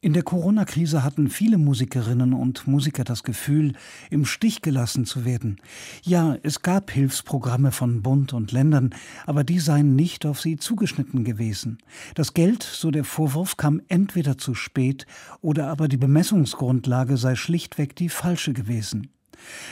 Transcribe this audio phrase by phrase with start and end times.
[0.00, 3.72] In der Corona-Krise hatten viele Musikerinnen und Musiker das Gefühl,
[4.10, 5.56] im Stich gelassen zu werden.
[6.04, 8.94] Ja, es gab Hilfsprogramme von Bund und Ländern,
[9.26, 11.78] aber die seien nicht auf sie zugeschnitten gewesen.
[12.14, 15.04] Das Geld, so der Vorwurf, kam entweder zu spät
[15.40, 19.08] oder aber die Bemessungsgrundlage sei schlichtweg die falsche gewesen.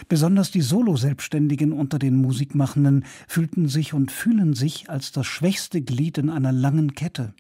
[0.09, 6.19] Besonders die Solo-Selbstständigen unter den Musikmachenden fühlten sich und fühlen sich als das schwächste Glied
[6.19, 7.33] in einer langen Kette.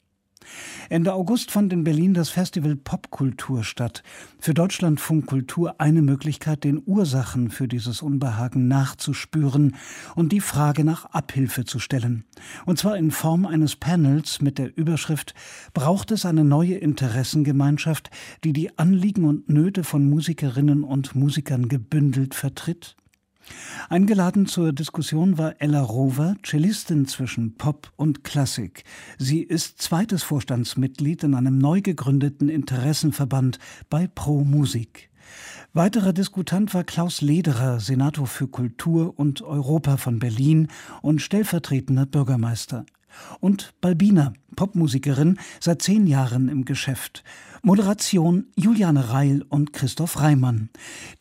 [0.88, 4.02] Ende August fand in Berlin das Festival Popkultur statt.
[4.38, 9.76] Für Deutschlandfunk Kultur eine Möglichkeit, den Ursachen für dieses Unbehagen nachzuspüren
[10.14, 12.24] und die Frage nach Abhilfe zu stellen.
[12.64, 15.34] Und zwar in Form eines Panels mit der Überschrift
[15.74, 18.10] Braucht es eine neue Interessengemeinschaft,
[18.44, 22.96] die die Anliegen und Nöte von Musikerinnen und Musikern gebündelt vertritt?
[23.88, 28.84] Eingeladen zur Diskussion war Ella Rover, Cellistin zwischen Pop und Klassik.
[29.18, 35.10] Sie ist zweites Vorstandsmitglied in einem neu gegründeten Interessenverband bei Pro Musik.
[35.72, 40.68] Weiterer Diskutant war Klaus Lederer, Senator für Kultur und Europa von Berlin
[41.02, 42.86] und stellvertretender Bürgermeister.
[43.40, 47.24] Und Balbina, Popmusikerin, seit zehn Jahren im Geschäft.
[47.62, 50.70] Moderation Juliane Reil und Christoph Reimann.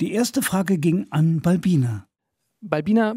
[0.02, 2.08] Die erste Frage ging an Balbina.
[2.70, 3.16] Balbina,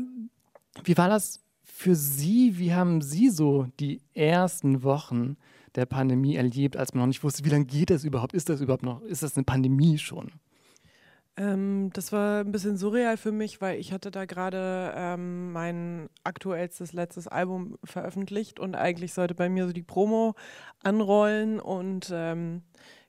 [0.85, 2.59] wie war das für Sie?
[2.59, 5.37] Wie haben Sie so die ersten Wochen
[5.75, 8.35] der Pandemie erlebt, als man noch nicht wusste, wie lange geht das überhaupt?
[8.35, 9.03] Ist das überhaupt noch?
[9.03, 10.33] Ist das eine Pandemie schon?
[11.37, 16.11] Ähm, das war ein bisschen surreal für mich, weil ich hatte da gerade ähm, mein
[16.25, 20.35] aktuellstes letztes Album veröffentlicht und eigentlich sollte bei mir so die Promo
[20.83, 22.62] anrollen und ähm,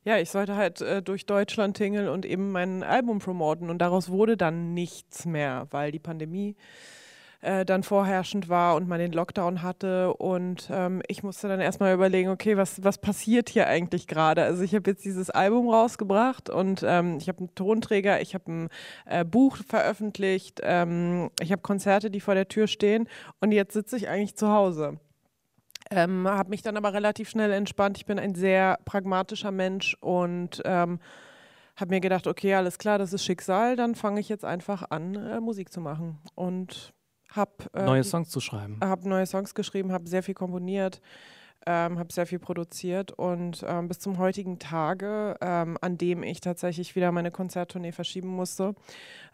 [0.03, 3.69] ja, ich sollte halt äh, durch Deutschland tingeln und eben mein Album promoten.
[3.69, 6.55] Und daraus wurde dann nichts mehr, weil die Pandemie
[7.41, 10.13] äh, dann vorherrschend war und man den Lockdown hatte.
[10.13, 14.43] Und ähm, ich musste dann erstmal überlegen, okay, was, was passiert hier eigentlich gerade?
[14.43, 18.51] Also ich habe jetzt dieses Album rausgebracht und ähm, ich habe einen Tonträger, ich habe
[18.51, 18.69] ein
[19.05, 23.07] äh, Buch veröffentlicht, ähm, ich habe Konzerte, die vor der Tür stehen
[23.39, 24.99] und jetzt sitze ich eigentlich zu Hause.
[25.91, 27.97] Ähm, habe mich dann aber relativ schnell entspannt.
[27.97, 30.99] Ich bin ein sehr pragmatischer Mensch und ähm,
[31.75, 35.15] habe mir gedacht, okay, alles klar, das ist Schicksal, dann fange ich jetzt einfach an,
[35.15, 36.19] äh, Musik zu machen.
[36.35, 36.93] Und
[37.31, 38.79] habe äh, neue Songs zu schreiben.
[38.83, 41.01] Habe neue Songs geschrieben, habe sehr viel komponiert,
[41.65, 46.41] ähm, habe sehr viel produziert und ähm, bis zum heutigen Tage, ähm, an dem ich
[46.41, 48.75] tatsächlich wieder meine Konzerttournee verschieben musste,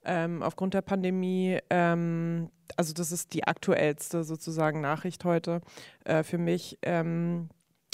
[0.04, 5.62] ähm, aufgrund der Pandemie, ähm, also das ist die aktuellste sozusagen Nachricht heute
[6.04, 6.78] äh, für mich.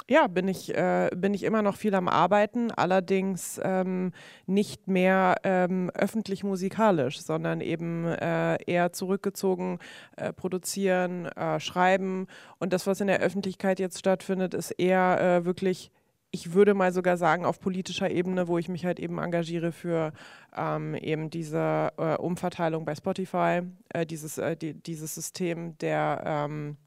[0.09, 4.11] Ja, bin ich, äh, bin ich immer noch viel am Arbeiten, allerdings ähm,
[4.45, 9.79] nicht mehr ähm, öffentlich musikalisch, sondern eben äh, eher zurückgezogen
[10.17, 12.27] äh, produzieren, äh, schreiben.
[12.59, 15.91] Und das, was in der Öffentlichkeit jetzt stattfindet, ist eher äh, wirklich
[16.31, 20.13] ich würde mal sogar sagen, auf politischer Ebene, wo ich mich halt eben engagiere für
[20.55, 26.77] ähm, eben diese äh, Umverteilung bei Spotify, äh, dieses, äh, die, dieses System der ähm,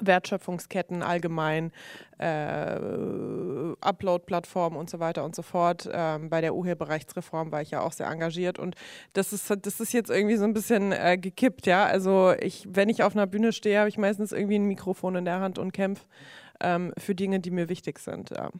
[0.00, 1.72] Wertschöpfungsketten allgemein,
[2.18, 2.78] äh,
[3.80, 5.88] Upload-Plattformen und so weiter und so fort.
[5.92, 8.74] Ähm, bei der Urheberrechtsreform war ich ja auch sehr engagiert und
[9.12, 11.84] das ist, das ist jetzt irgendwie so ein bisschen äh, gekippt, ja.
[11.84, 15.24] Also ich, wenn ich auf einer Bühne stehe, habe ich meistens irgendwie ein Mikrofon in
[15.24, 16.04] der Hand und kämpfe
[16.60, 18.50] ähm, für Dinge, die mir wichtig sind, ja.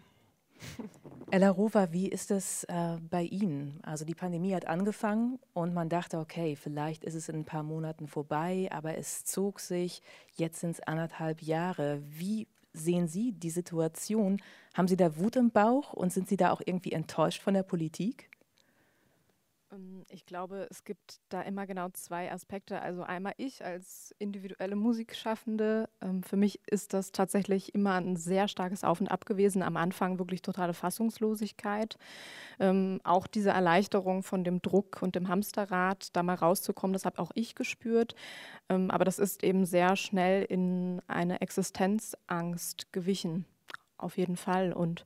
[1.33, 3.81] Ella Rover, wie ist es äh, bei Ihnen?
[3.85, 7.63] Also die Pandemie hat angefangen und man dachte, okay, vielleicht ist es in ein paar
[7.63, 10.03] Monaten vorbei, aber es zog sich,
[10.35, 12.03] jetzt sind es anderthalb Jahre.
[12.07, 14.43] Wie sehen Sie die Situation?
[14.75, 17.63] Haben Sie da Wut im Bauch und sind Sie da auch irgendwie enttäuscht von der
[17.63, 18.29] Politik?
[19.73, 22.81] Ähm, ich glaube, es gibt da immer genau zwei Aspekte.
[22.81, 25.89] Also einmal ich als individuelle Musikschaffende.
[26.01, 29.63] Ähm, für mich ist das tatsächlich immer ein sehr starkes Auf und Ab gewesen.
[29.63, 31.99] Am Anfang wirklich totale Fassungslosigkeit.
[32.61, 37.19] Ähm, auch diese Erleichterung von dem Druck und dem Hamsterrad, da mal rauszukommen, das habe
[37.19, 38.15] auch ich gespürt.
[38.69, 43.45] aber das ist eben sehr schnell in eine Existenzangst gewichen.
[43.99, 44.73] Auf jeden Fall.
[44.73, 45.05] Und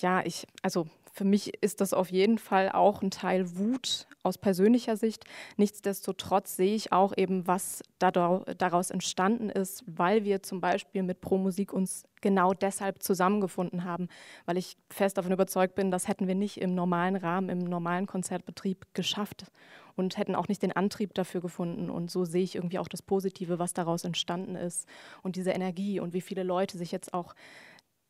[0.00, 4.38] ja, ich, also für mich ist das auf jeden Fall auch ein Teil Wut aus
[4.38, 5.24] persönlicher Sicht.
[5.58, 11.36] Nichtsdestotrotz sehe ich auch eben, was daraus entstanden ist, weil wir zum Beispiel mit Pro
[11.36, 14.08] Musik uns genau deshalb zusammengefunden haben,
[14.46, 18.06] weil ich fest davon überzeugt bin, das hätten wir nicht im normalen Rahmen, im normalen
[18.06, 19.50] Konzertbetrieb geschafft
[19.96, 21.90] und hätten auch nicht den Antrieb dafür gefunden.
[21.90, 24.88] Und so sehe ich irgendwie auch das Positive, was daraus entstanden ist
[25.22, 27.34] und diese Energie und wie viele Leute sich jetzt auch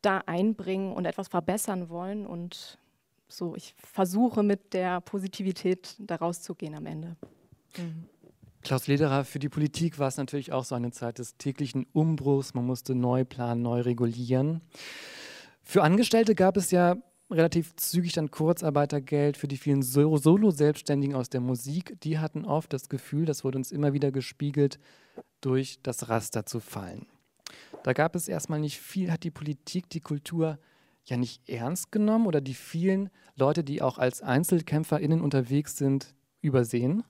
[0.03, 2.79] da einbringen und etwas verbessern wollen und
[3.33, 7.17] so, ich versuche mit der Positivität daraus zu gehen am Ende.
[7.77, 8.09] Mhm.
[8.63, 12.55] Klaus Lederer, für die Politik war es natürlich auch so eine Zeit des täglichen Umbruchs.
[12.55, 14.61] Man musste neu planen, neu regulieren.
[15.63, 16.97] Für Angestellte gab es ja
[17.29, 22.01] relativ zügig dann Kurzarbeitergeld für die vielen Solo-Selbstständigen aus der Musik.
[22.03, 24.79] Die hatten oft das Gefühl, das wurde uns immer wieder gespiegelt,
[25.41, 27.07] durch das Raster zu fallen.
[27.83, 30.59] Da gab es erstmal nicht viel, hat die Politik die Kultur
[31.05, 37.05] ja nicht ernst genommen oder die vielen Leute, die auch als EinzelkämpferInnen unterwegs sind, übersehen?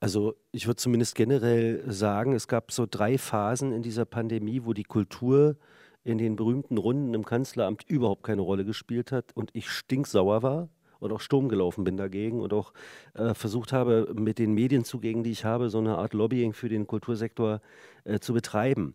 [0.00, 4.72] Also ich würde zumindest generell sagen, es gab so drei Phasen in dieser Pandemie, wo
[4.72, 5.56] die Kultur
[6.04, 10.68] in den berühmten Runden im Kanzleramt überhaupt keine Rolle gespielt hat und ich stinksauer war
[10.98, 12.72] und auch Sturm gelaufen bin dagegen und auch
[13.14, 16.86] äh, versucht habe, mit den Medienzugängen, die ich habe, so eine Art Lobbying für den
[16.86, 17.60] Kultursektor
[18.04, 18.94] äh, zu betreiben.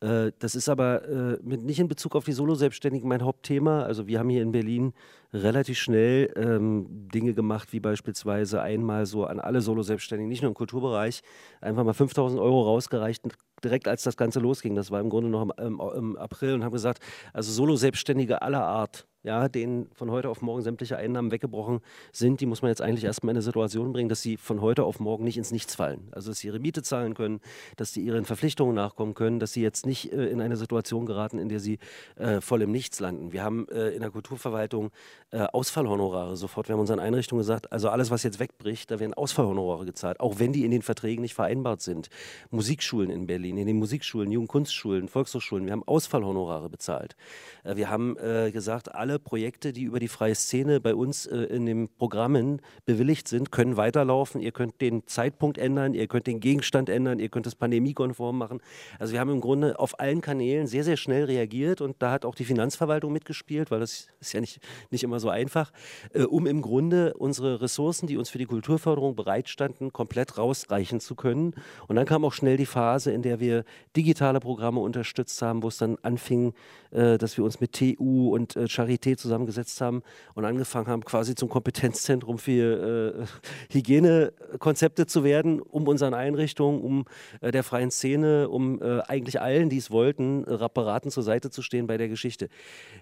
[0.00, 3.82] Äh, das ist aber äh, mit, nicht in Bezug auf die Solo-Selbstständigen mein Hauptthema.
[3.82, 4.92] Also wir haben hier in Berlin
[5.32, 10.54] relativ schnell ähm, Dinge gemacht, wie beispielsweise einmal so an alle Solo-Selbstständigen, nicht nur im
[10.54, 11.22] Kulturbereich,
[11.60, 13.24] einfach mal 5000 Euro rausgereicht,
[13.62, 14.74] direkt als das Ganze losging.
[14.74, 17.02] Das war im Grunde noch im, im, im April und haben gesagt,
[17.32, 21.80] also Solo-Selbstständige aller Art, ja, denen von heute auf morgen sämtliche Einnahmen weggebrochen
[22.12, 24.84] sind, die muss man jetzt eigentlich erstmal in eine Situation bringen, dass sie von heute
[24.84, 26.08] auf morgen nicht ins Nichts fallen.
[26.12, 27.40] Also dass sie ihre Miete zahlen können,
[27.76, 31.38] dass sie ihren Verpflichtungen nachkommen können, dass sie jetzt nicht äh, in eine Situation geraten,
[31.38, 31.78] in der sie
[32.16, 33.32] äh, voll im Nichts landen.
[33.32, 34.92] Wir haben äh, in der Kulturverwaltung
[35.30, 36.68] äh, Ausfallhonorare sofort.
[36.68, 40.38] Wir haben unseren Einrichtungen gesagt, also alles, was jetzt wegbricht, da werden Ausfallhonorare gezahlt, auch
[40.38, 42.08] wenn die in den Verträgen nicht vereinbart sind.
[42.50, 47.14] Musikschulen in Berlin, in den Musikschulen, Jugendkunstschulen, Volkshochschulen, wir haben Ausfallhonorare bezahlt.
[47.62, 51.36] Äh, wir haben äh, gesagt, alle Projekte, die über die freie Szene bei uns äh,
[51.36, 54.40] in den Programmen bewilligt sind, können weiterlaufen.
[54.40, 58.60] Ihr könnt den Zeitpunkt ändern, ihr könnt den Gegenstand ändern, ihr könnt es pandemiekonform machen.
[58.98, 62.24] Also wir haben im Grunde auf allen Kanälen sehr, sehr schnell reagiert und da hat
[62.24, 64.60] auch die Finanzverwaltung mitgespielt, weil das ist ja nicht,
[64.90, 65.72] nicht immer so einfach,
[66.12, 71.14] äh, um im Grunde unsere Ressourcen, die uns für die Kulturförderung bereitstanden, komplett rausreichen zu
[71.14, 71.54] können.
[71.86, 73.64] Und dann kam auch schnell die Phase, in der wir
[73.96, 76.54] digitale Programme unterstützt haben, wo es dann anfing,
[76.90, 80.02] äh, dass wir uns mit TU und äh, Charité zusammengesetzt haben
[80.34, 83.26] und angefangen haben, quasi zum Kompetenzzentrum für
[83.70, 87.04] äh, Hygienekonzepte zu werden, um unseren Einrichtungen, um
[87.40, 91.62] äh, der freien Szene, um äh, eigentlich allen, die es wollten, beraten zur Seite zu
[91.62, 92.48] stehen bei der Geschichte.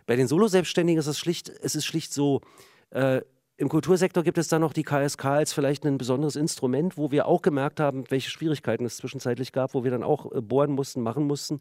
[0.07, 2.41] Bei den Solo-Selbstständigen ist es schlicht, es ist schlicht so,
[2.91, 3.21] äh,
[3.59, 7.27] im Kultursektor gibt es dann noch die KSK als vielleicht ein besonderes Instrument, wo wir
[7.27, 11.01] auch gemerkt haben, welche Schwierigkeiten es zwischenzeitlich gab, wo wir dann auch äh, bohren mussten,
[11.01, 11.61] machen mussten.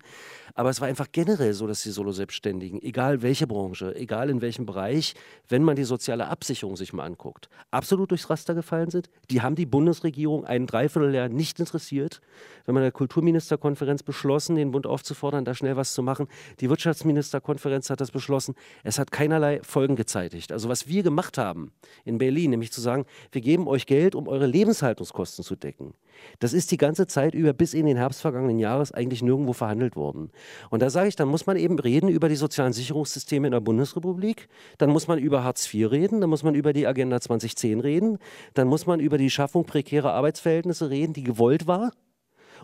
[0.55, 4.65] Aber es war einfach generell so, dass die Solo-Selbstständigen, egal welche Branche, egal in welchem
[4.65, 5.13] Bereich,
[5.47, 9.09] wenn man die soziale Absicherung sich mal anguckt, absolut durchs Raster gefallen sind.
[9.29, 12.19] Die haben die Bundesregierung ein Dreivierteljahr nicht interessiert.
[12.65, 16.27] Wenn man in der Kulturministerkonferenz beschlossen, den Bund aufzufordern, da schnell was zu machen.
[16.59, 18.53] Die Wirtschaftsministerkonferenz hat das beschlossen.
[18.83, 20.51] Es hat keinerlei Folgen gezeitigt.
[20.51, 21.71] Also was wir gemacht haben,
[22.03, 25.93] in Berlin, nämlich zu sagen, wir geben euch Geld, um eure Lebenshaltungskosten zu decken.
[26.39, 29.95] Das ist die ganze Zeit über bis in den Herbst vergangenen Jahres eigentlich nirgendwo verhandelt
[29.95, 30.31] worden.
[30.69, 33.59] Und da sage ich, dann muss man eben reden über die sozialen Sicherungssysteme in der
[33.59, 34.47] Bundesrepublik,
[34.77, 38.17] dann muss man über Hartz IV reden, dann muss man über die Agenda 2010 reden,
[38.53, 41.91] dann muss man über die Schaffung prekärer Arbeitsverhältnisse reden, die gewollt war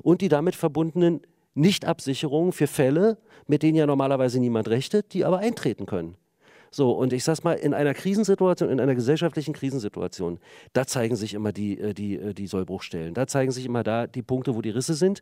[0.02, 1.22] und die damit verbundenen
[1.54, 6.16] Nichtabsicherungen für Fälle, mit denen ja normalerweise niemand rechtet, die aber eintreten können.
[6.72, 10.40] So, und ich sag's mal, in einer Krisensituation, in einer gesellschaftlichen Krisensituation,
[10.72, 13.14] da zeigen sich immer die, äh, die, äh, die Sollbruchstellen.
[13.14, 15.22] Da zeigen sich immer da die Punkte, wo die Risse sind.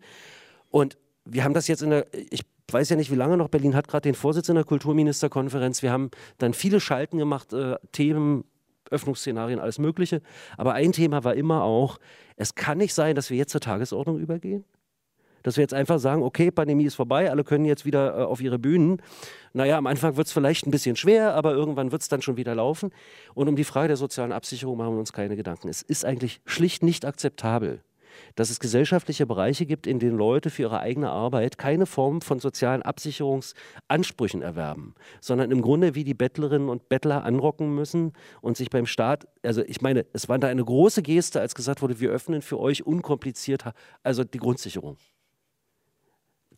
[0.69, 3.75] Und wir haben das jetzt in der, ich weiß ja nicht, wie lange noch, Berlin
[3.75, 5.81] hat gerade den Vorsitz in der Kulturministerkonferenz.
[5.81, 8.45] Wir haben dann viele Schalten gemacht, äh, Themen,
[8.91, 10.21] Öffnungsszenarien, alles Mögliche.
[10.55, 11.97] Aber ein Thema war immer auch,
[12.35, 14.65] es kann nicht sein, dass wir jetzt zur Tagesordnung übergehen.
[15.43, 18.41] Dass wir jetzt einfach sagen, okay, Pandemie ist vorbei, alle können jetzt wieder äh, auf
[18.41, 19.01] ihre Bühnen.
[19.53, 22.37] Naja, am Anfang wird es vielleicht ein bisschen schwer, aber irgendwann wird es dann schon
[22.37, 22.91] wieder laufen.
[23.33, 25.69] Und um die Frage der sozialen Absicherung machen wir uns keine Gedanken.
[25.69, 27.81] Es ist eigentlich schlicht nicht akzeptabel,
[28.35, 32.39] dass es gesellschaftliche Bereiche gibt, in denen Leute für ihre eigene Arbeit keine Form von
[32.39, 38.69] sozialen Absicherungsansprüchen erwerben, sondern im Grunde wie die Bettlerinnen und Bettler anrocken müssen und sich
[38.69, 42.09] beim Staat, also ich meine, es war da eine große Geste, als gesagt wurde, wir
[42.09, 43.63] öffnen für euch unkompliziert,
[44.03, 44.97] also die Grundsicherung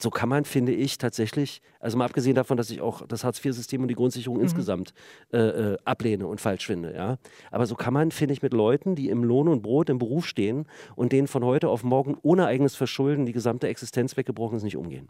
[0.01, 3.81] so kann man, finde ich, tatsächlich, also mal abgesehen davon, dass ich auch das Hartz-IV-System
[3.81, 4.43] und die Grundsicherung mhm.
[4.43, 4.93] insgesamt
[5.31, 7.17] äh, äh, ablehne und falsch finde, ja.
[7.51, 10.25] Aber so kann man, finde ich, mit Leuten, die im Lohn und Brot im Beruf
[10.25, 10.65] stehen
[10.95, 14.77] und denen von heute auf morgen ohne eigenes Verschulden die gesamte Existenz weggebrochen ist, nicht
[14.77, 15.09] umgehen.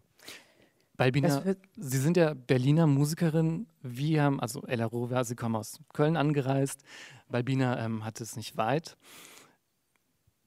[0.98, 1.42] Balbina,
[1.78, 3.66] Sie sind ja Berliner Musikerin.
[3.82, 6.84] Wir haben, also Ella Rover, Sie kommen aus Köln angereist.
[7.28, 8.98] Balbina ähm, hat es nicht weit.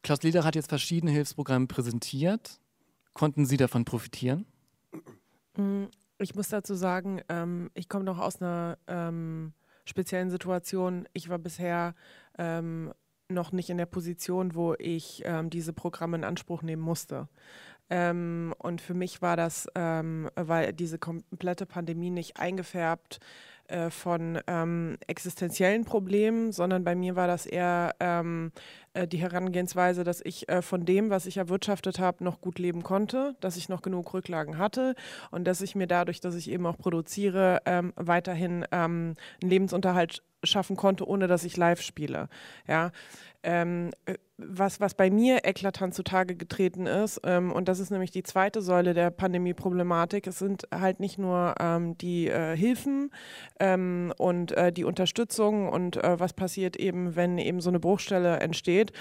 [0.02, 2.60] Klaus Leder hat jetzt verschiedene Hilfsprogramme präsentiert.
[3.14, 4.44] Konnten Sie davon profitieren?
[5.56, 5.84] Mm,
[6.18, 9.52] ich muss dazu sagen, ähm, ich komme noch aus einer ähm,
[9.84, 11.08] speziellen Situation.
[11.12, 11.94] Ich war bisher
[12.38, 12.92] ähm,
[13.28, 17.28] noch nicht in der Position, wo ich ähm, diese Programme in Anspruch nehmen musste.
[17.90, 23.20] Ähm, und für mich war das, ähm, weil diese komplette Pandemie nicht eingefärbt
[23.90, 28.52] von ähm, existenziellen Problemen, sondern bei mir war das eher ähm,
[28.94, 32.82] äh, die Herangehensweise, dass ich äh, von dem, was ich erwirtschaftet habe, noch gut leben
[32.82, 34.94] konnte, dass ich noch genug Rücklagen hatte
[35.30, 40.22] und dass ich mir dadurch, dass ich eben auch produziere, ähm, weiterhin ähm, einen Lebensunterhalt
[40.46, 42.28] schaffen konnte, ohne dass ich live spiele.
[42.66, 42.90] Ja,
[43.44, 48.10] ähm, äh, was, was bei mir eklatant zutage getreten ist, ähm, und das ist nämlich
[48.10, 53.12] die zweite Säule der Pandemie-Problematik, es sind halt nicht nur ähm, die äh, Hilfen
[53.60, 58.40] ähm, und äh, die Unterstützung und äh, was passiert eben, wenn eben so eine Bruchstelle
[58.40, 58.92] entsteht,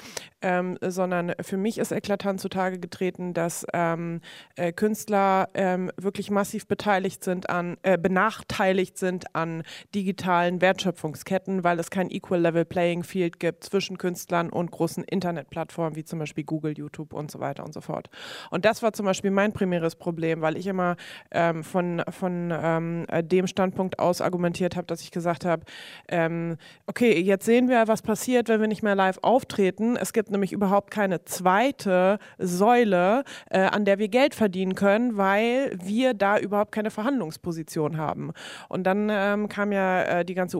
[0.41, 4.21] ähm, sondern für mich ist eklatant zutage getreten, dass ähm,
[4.55, 5.49] äh, Künstler
[5.97, 11.32] wirklich massiv beteiligt sind an, äh, benachteiligt sind an digitalen Wertschöpfungsketten,
[11.63, 16.03] weil es kein Equal Level Playing Field gibt zwischen Künstlern und großen Internet Internetplattformen wie
[16.03, 18.09] zum Beispiel Google, YouTube und so weiter und so fort.
[18.49, 20.95] Und das war zum Beispiel mein primäres Problem, weil ich immer
[21.31, 25.63] ähm, von, von ähm, dem Standpunkt aus argumentiert habe, dass ich gesagt habe,
[26.07, 29.97] ähm, okay, jetzt sehen wir, was passiert, wenn wir nicht mehr live auftreten.
[29.97, 35.77] Es gibt nämlich überhaupt keine zweite Säule, äh, an der wir Geld verdienen können, weil
[35.83, 38.31] wir da überhaupt keine Verhandlungsposition haben.
[38.69, 40.59] Und dann ähm, kam ja äh, die ganze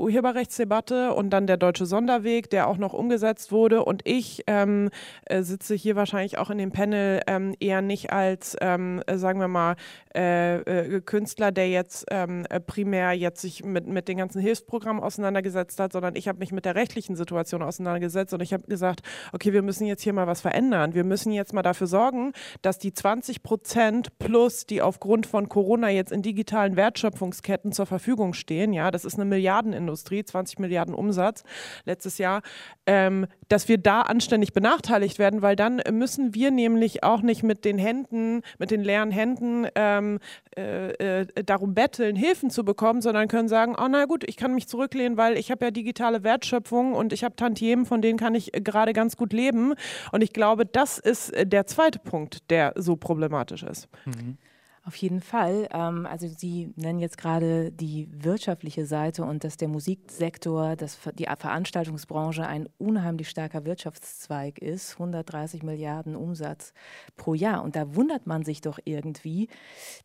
[0.63, 3.83] Urheberrechtsdebatte und dann der deutsche Sonderweg, der auch noch umgesetzt wurde.
[3.83, 4.89] Und ich ähm,
[5.25, 9.39] äh, sitze hier wahrscheinlich auch in dem Panel ähm, eher nicht als, ähm, äh, sagen
[9.39, 9.75] wir mal,
[10.15, 15.03] äh, äh, Künstler, der jetzt ähm, äh, primär jetzt sich mit, mit den ganzen Hilfsprogrammen
[15.03, 19.01] auseinandergesetzt hat, sondern ich habe mich mit der rechtlichen Situation auseinandergesetzt und ich habe gesagt,
[19.31, 20.93] okay, wir müssen jetzt hier mal was verändern.
[20.93, 25.89] Wir müssen jetzt mal dafür sorgen, dass die 20 Prozent plus, die aufgrund von Corona
[25.89, 31.43] jetzt in digitalen Wertschöpfungsketten zur Verfügung stehen, ja, das ist eine Milliardenindustrie, 20 Milliarden Umsatz
[31.85, 32.41] letztes Jahr,
[32.85, 37.65] ähm, dass wir da anständig benachteiligt werden, weil dann müssen wir nämlich auch nicht mit
[37.65, 40.19] den Händen, mit den leeren Händen ähm,
[40.57, 44.53] äh, äh, darum betteln, Hilfen zu bekommen, sondern können sagen, oh na gut, ich kann
[44.53, 48.35] mich zurücklehnen, weil ich habe ja digitale Wertschöpfung und ich habe Tantiemen, von denen kann
[48.35, 49.73] ich gerade ganz gut leben.
[50.11, 53.87] Und ich glaube, das ist der zweite Punkt, der so problematisch ist.
[54.05, 54.37] Mhm.
[54.85, 55.69] Auf jeden Fall.
[55.71, 61.25] Ähm, also Sie nennen jetzt gerade die wirtschaftliche Seite und dass der Musiksektor, dass die
[61.37, 66.73] Veranstaltungsbranche ein unheimlich starker Wirtschaftszweig ist, 130 Milliarden Umsatz
[67.15, 67.63] pro Jahr.
[67.63, 69.47] Und da wundert man sich doch irgendwie,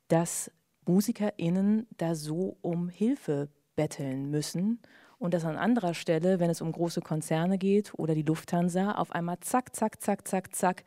[0.07, 0.49] dass
[0.87, 4.81] MusikerInnen da so um Hilfe betteln müssen
[5.19, 9.11] und dass an anderer Stelle, wenn es um große Konzerne geht oder die Lufthansa, auf
[9.11, 10.85] einmal zack, zack, zack, zack, zack,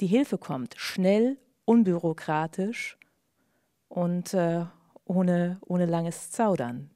[0.00, 0.74] die Hilfe kommt.
[0.76, 2.96] Schnell, unbürokratisch
[3.94, 4.64] und äh,
[5.04, 6.90] ohne, ohne langes Zaudern.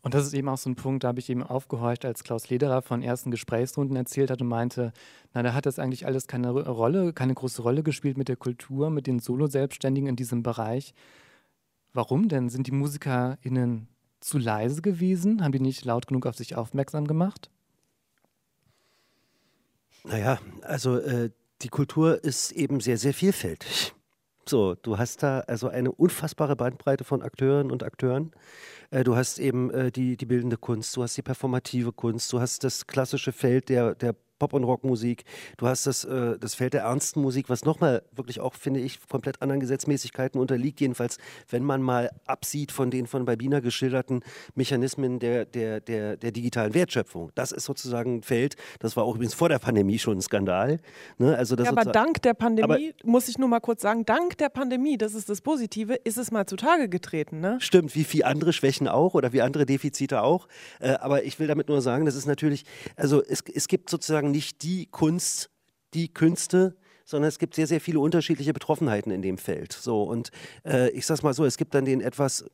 [0.00, 2.48] Und das ist eben auch so ein Punkt, da habe ich eben aufgehorcht, als Klaus
[2.48, 4.92] Lederer von ersten Gesprächsrunden erzählt hat und meinte,
[5.34, 8.88] na, da hat das eigentlich alles keine Rolle, keine große Rolle gespielt mit der Kultur,
[8.88, 10.94] mit den Solo-Selbstständigen in diesem Bereich.
[11.92, 12.48] Warum denn?
[12.48, 13.88] Sind die MusikerInnen
[14.20, 15.42] zu leise gewesen?
[15.42, 17.50] Haben die nicht laut genug auf sich aufmerksam gemacht?
[20.04, 21.30] Naja, also äh,
[21.62, 23.95] die Kultur ist eben sehr, sehr vielfältig.
[24.48, 28.30] So, du hast da also eine unfassbare Bandbreite von Akteuren und Akteuren.
[28.90, 32.40] Äh, du hast eben äh, die, die bildende Kunst, du hast die performative Kunst, du
[32.40, 35.24] hast das klassische Feld der, der Pop- und Rockmusik.
[35.56, 38.98] Du hast das, äh, das Feld der ernsten Musik, was nochmal wirklich auch, finde ich,
[39.08, 40.80] komplett anderen Gesetzmäßigkeiten unterliegt.
[40.80, 44.22] Jedenfalls, wenn man mal absieht von den von Babina geschilderten
[44.54, 47.30] Mechanismen der, der, der, der digitalen Wertschöpfung.
[47.34, 50.78] Das ist sozusagen ein Feld, das war auch übrigens vor der Pandemie schon ein Skandal.
[51.18, 51.36] Ne?
[51.36, 54.48] Also das ja, aber dank der Pandemie, muss ich nur mal kurz sagen, dank der
[54.48, 57.40] Pandemie, das ist das Positive, ist es mal zutage getreten.
[57.40, 57.58] Ne?
[57.60, 60.48] Stimmt, wie viele andere Schwächen auch oder wie andere Defizite auch.
[60.80, 62.64] Äh, aber ich will damit nur sagen, das ist natürlich,
[62.96, 65.50] also es, es gibt sozusagen sozusagen nicht die Kunst,
[65.94, 66.76] die Künste,
[67.08, 69.72] sondern es gibt sehr, sehr viele unterschiedliche Betroffenheiten in dem Feld.
[69.72, 70.32] So, und
[70.64, 72.44] äh, ich sag's mal so, es gibt dann den etwas,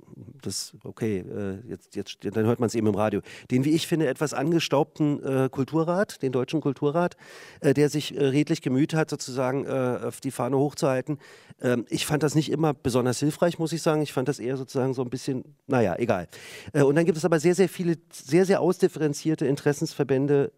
[0.43, 3.87] das, okay, äh, jetzt, jetzt, dann hört man es eben im Radio, den, wie ich
[3.87, 7.17] finde, etwas angestaubten äh, Kulturrat, den Deutschen Kulturrat,
[7.61, 11.19] äh, der sich äh, redlich gemüht hat, sozusagen äh, auf die Fahne hochzuhalten.
[11.63, 14.03] Ähm, ich fand das nicht immer besonders hilfreich, muss ich sagen.
[14.03, 16.29] Ich fand das eher sozusagen so ein bisschen, naja, egal.
[16.75, 20.53] und dann gibt es aber sehr, sehr viele, sehr, sehr ausdifferenzierte Interessensverbände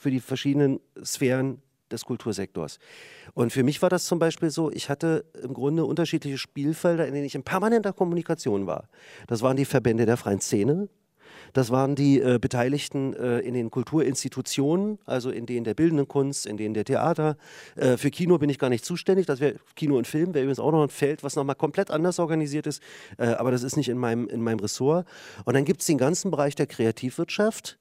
[0.00, 1.60] für die verschiedenen Sphären
[1.92, 2.78] des Kultursektors.
[3.34, 7.12] Und für mich war das zum Beispiel so, ich hatte im Grunde unterschiedliche Spielfelder, in
[7.12, 8.88] denen ich in permanenter Kommunikation war.
[9.26, 10.88] Das waren die Verbände der freien Szene,
[11.52, 16.46] das waren die äh, Beteiligten äh, in den Kulturinstitutionen, also in denen der bildenden Kunst,
[16.46, 17.36] in denen der Theater.
[17.76, 19.26] Äh, für Kino bin ich gar nicht zuständig.
[19.26, 22.18] Das wäre Kino und Film wäre übrigens auch noch ein Feld, was nochmal komplett anders
[22.18, 22.82] organisiert ist.
[23.18, 25.06] Äh, aber das ist nicht in meinem, in meinem Ressort.
[25.44, 27.78] Und dann gibt es den ganzen Bereich der Kreativwirtschaft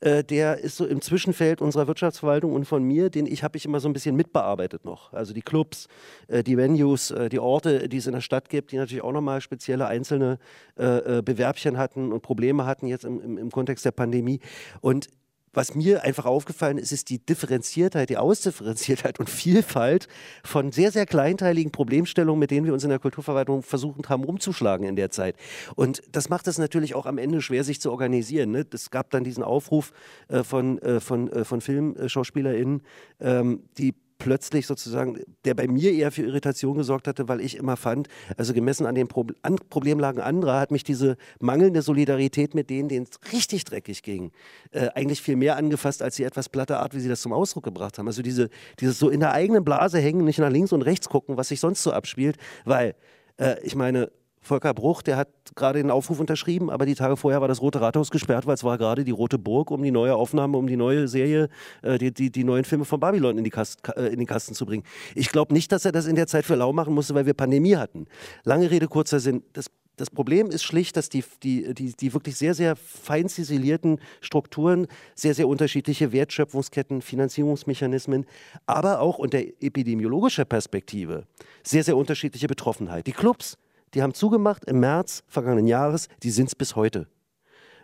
[0.00, 3.64] äh, der ist so im Zwischenfeld unserer Wirtschaftsverwaltung und von mir, den ich habe ich
[3.64, 5.12] immer so ein bisschen mitbearbeitet noch.
[5.12, 5.88] Also die Clubs,
[6.28, 9.12] äh, die Venues, äh, die Orte, die es in der Stadt gibt, die natürlich auch
[9.12, 10.38] nochmal spezielle einzelne
[10.78, 14.40] äh, äh, Bewerbchen hatten und Probleme hatten jetzt im, im, im Kontext der Pandemie.
[14.80, 15.08] Und
[15.54, 20.08] was mir einfach aufgefallen ist, ist die Differenziertheit, die Ausdifferenziertheit und Vielfalt
[20.42, 24.86] von sehr, sehr kleinteiligen Problemstellungen, mit denen wir uns in der Kulturverwaltung versucht haben, umzuschlagen
[24.86, 25.36] in der Zeit.
[25.74, 28.50] Und das macht es natürlich auch am Ende schwer, sich zu organisieren.
[28.50, 28.66] Ne?
[28.72, 29.92] Es gab dann diesen Aufruf
[30.28, 32.82] äh, von, äh, von, äh, von FilmschauspielerInnen,
[33.20, 33.94] ähm, die
[34.24, 38.54] plötzlich sozusagen, der bei mir eher für Irritation gesorgt hatte, weil ich immer fand, also
[38.54, 43.04] gemessen an den Pro an Problemlagen anderer, hat mich diese mangelnde Solidarität mit denen, denen
[43.04, 44.32] es richtig dreckig ging,
[44.70, 47.64] äh, eigentlich viel mehr angefasst, als die etwas platte Art, wie sie das zum Ausdruck
[47.64, 48.06] gebracht haben.
[48.06, 48.48] Also diese,
[48.80, 51.60] dieses so in der eigenen Blase hängen, nicht nach links und rechts gucken, was sich
[51.60, 52.94] sonst so abspielt, weil
[53.36, 54.10] äh, ich meine,
[54.44, 57.80] Volker Bruch, der hat gerade den Aufruf unterschrieben, aber die Tage vorher war das Rote
[57.80, 60.76] Rathaus gesperrt, weil es war gerade die Rote Burg, um die neue Aufnahme, um die
[60.76, 61.48] neue Serie,
[61.82, 64.54] äh, die, die, die, neuen Filme von Babylon in, die Kast, äh, in den Kasten
[64.54, 64.84] zu bringen.
[65.14, 67.34] Ich glaube nicht, dass er das in der Zeit für lau machen musste, weil wir
[67.34, 68.06] Pandemie hatten.
[68.44, 69.42] Lange Rede, kurzer Sinn.
[69.54, 74.00] Das das Problem ist schlicht, dass die, die, die, die wirklich sehr, sehr fein ziselierten
[74.20, 78.26] Strukturen, sehr, sehr unterschiedliche Wertschöpfungsketten, Finanzierungsmechanismen,
[78.66, 81.26] aber auch unter epidemiologischer Perspektive
[81.62, 83.06] sehr, sehr unterschiedliche Betroffenheit.
[83.06, 83.56] Die Clubs,
[83.94, 87.06] die haben zugemacht im März vergangenen Jahres, die sind es bis heute.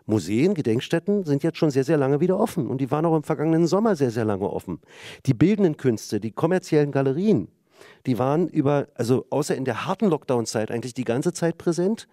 [0.07, 3.23] Museen, Gedenkstätten sind jetzt schon sehr, sehr lange wieder offen und die waren auch im
[3.23, 4.81] vergangenen Sommer sehr, sehr lange offen.
[5.26, 7.49] Die bildenden Künste, die kommerziellen Galerien,
[8.07, 12.09] die waren über, also außer in der harten Lockdown-Zeit eigentlich die ganze Zeit präsent.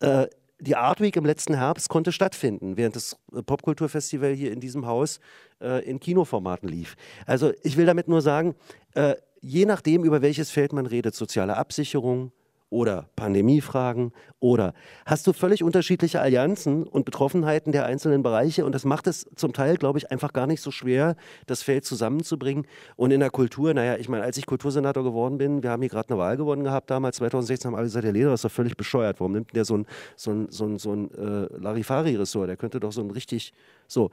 [0.00, 0.26] Äh,
[0.58, 5.20] die Art Week im letzten Herbst konnte stattfinden, während das Popkulturfestival hier in diesem Haus
[5.60, 6.96] äh, in Kinoformaten lief.
[7.26, 8.54] Also ich will damit nur sagen,
[8.94, 12.32] äh, je nachdem, über welches Feld man redet, soziale Absicherung,
[12.68, 18.64] oder Pandemiefragen oder hast du völlig unterschiedliche Allianzen und Betroffenheiten der einzelnen Bereiche?
[18.64, 21.84] Und das macht es zum Teil, glaube ich, einfach gar nicht so schwer, das Feld
[21.84, 22.66] zusammenzubringen.
[22.96, 25.90] Und in der Kultur, naja, ich meine, als ich Kultursenator geworden bin, wir haben hier
[25.90, 28.76] gerade eine Wahl gewonnen gehabt, damals 2016 haben alle gesagt, der Leder ist doch völlig
[28.76, 32.56] bescheuert, warum nimmt der so ein, so ein, so ein, so ein äh, Larifari-Ressort, der
[32.56, 33.52] könnte doch so ein richtig,
[33.86, 34.10] so,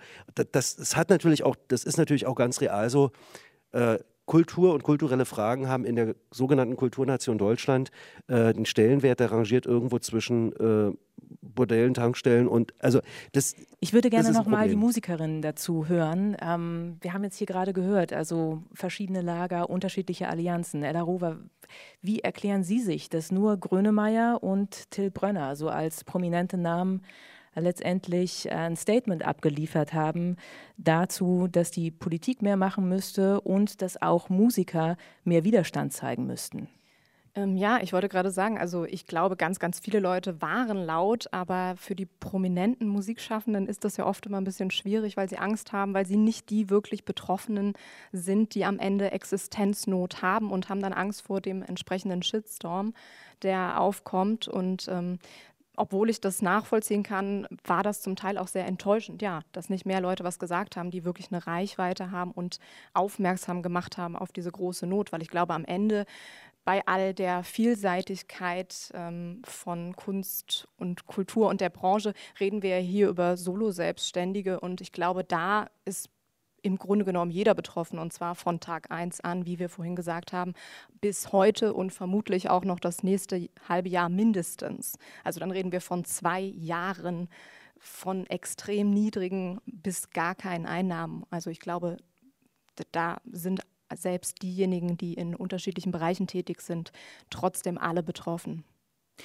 [0.51, 3.11] das, das hat natürlich auch, das ist natürlich auch ganz real so,
[3.71, 7.91] äh, Kultur und kulturelle Fragen haben in der sogenannten Kulturnation Deutschland
[8.27, 10.95] äh, den Stellenwert, der rangiert irgendwo zwischen äh,
[11.41, 12.99] Bordellen, Tankstellen und also
[13.33, 13.55] das.
[13.79, 16.37] Ich würde gerne nochmal die Musikerinnen dazu hören.
[16.41, 20.83] Ähm, wir haben jetzt hier gerade gehört, also verschiedene Lager, unterschiedliche Allianzen.
[20.83, 21.37] Ella Rover,
[22.01, 27.01] wie erklären Sie sich, dass nur Grönemeyer und Till Brönner so als prominente Namen
[27.55, 30.37] letztendlich ein Statement abgeliefert haben
[30.77, 36.67] dazu, dass die Politik mehr machen müsste und dass auch Musiker mehr Widerstand zeigen müssten.
[37.35, 41.27] Ähm, ja, ich wollte gerade sagen, also ich glaube, ganz, ganz viele Leute waren laut,
[41.31, 45.39] aber für die prominenten Musikschaffenden ist das ja oft immer ein bisschen schwierig, weil sie
[45.39, 47.73] Angst haben, weil sie nicht die wirklich Betroffenen
[48.11, 52.93] sind, die am Ende Existenznot haben und haben dann Angst vor dem entsprechenden Shitstorm,
[53.41, 54.47] der aufkommt.
[54.47, 55.17] Und ähm,
[55.75, 59.85] obwohl ich das nachvollziehen kann, war das zum Teil auch sehr enttäuschend, ja, dass nicht
[59.85, 62.59] mehr Leute was gesagt haben, die wirklich eine Reichweite haben und
[62.93, 66.05] aufmerksam gemacht haben auf diese große Not, weil ich glaube, am Ende
[66.65, 72.81] bei all der Vielseitigkeit ähm, von Kunst und Kultur und der Branche reden wir ja
[72.81, 74.59] hier über Solo-Selbstständige.
[74.59, 76.09] Und ich glaube, da ist
[76.63, 80.33] im Grunde genommen jeder betroffen und zwar von Tag 1 an, wie wir vorhin gesagt
[80.33, 80.53] haben,
[81.01, 84.97] bis heute und vermutlich auch noch das nächste halbe Jahr mindestens.
[85.23, 87.27] Also dann reden wir von zwei Jahren
[87.77, 91.25] von extrem niedrigen bis gar keinen Einnahmen.
[91.29, 91.97] Also ich glaube,
[92.93, 93.61] da sind
[93.93, 96.93] selbst diejenigen, die in unterschiedlichen Bereichen tätig sind,
[97.29, 98.63] trotzdem alle betroffen.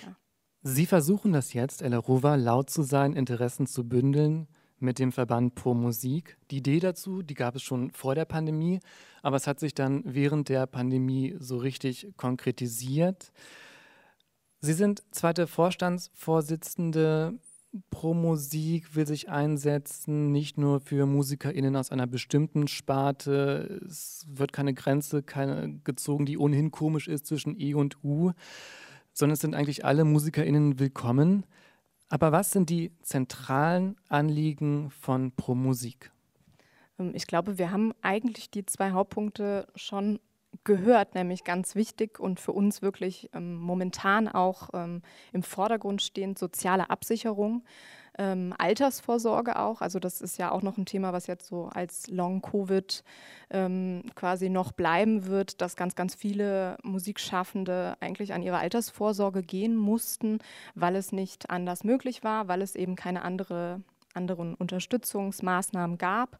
[0.03, 0.16] Ja.
[0.62, 4.48] Sie versuchen das jetzt, Ella Rova, laut zu sein, Interessen zu bündeln
[4.81, 6.37] mit dem Verband Pro Musik.
[6.51, 8.81] Die Idee dazu, die gab es schon vor der Pandemie,
[9.23, 13.33] aber es hat sich dann während der Pandemie so richtig konkretisiert.
[14.61, 17.38] Sie sind zweite Vorstandsvorsitzende.
[17.91, 23.81] Pro Musik will sich einsetzen, nicht nur für MusikerInnen aus einer bestimmten Sparte.
[23.87, 28.33] Es wird keine Grenze keine, gezogen, die ohnehin komisch ist zwischen E und U,
[29.12, 31.45] sondern es sind eigentlich alle MusikerInnen willkommen.
[32.09, 36.11] Aber was sind die zentralen Anliegen von Pro Musik?
[36.99, 40.21] Ähm, ich glaube, wir haben eigentlich die zwei Hauptpunkte schon
[40.65, 46.39] gehört, nämlich ganz wichtig und für uns wirklich ähm, momentan auch ähm, im Vordergrund stehend
[46.39, 47.65] soziale Absicherung
[48.19, 49.81] ähm, Altersvorsorge auch.
[49.81, 53.05] Also das ist ja auch noch ein Thema, was jetzt so als Long-Covid
[53.51, 59.77] ähm, quasi noch bleiben wird, dass ganz, ganz viele Musikschaffende eigentlich an ihre Altersvorsorge gehen
[59.77, 60.39] mussten,
[60.75, 63.81] weil es nicht anders möglich war, weil es eben keine andere
[64.18, 66.38] anderen Unterstützungsmaßnahmen gab.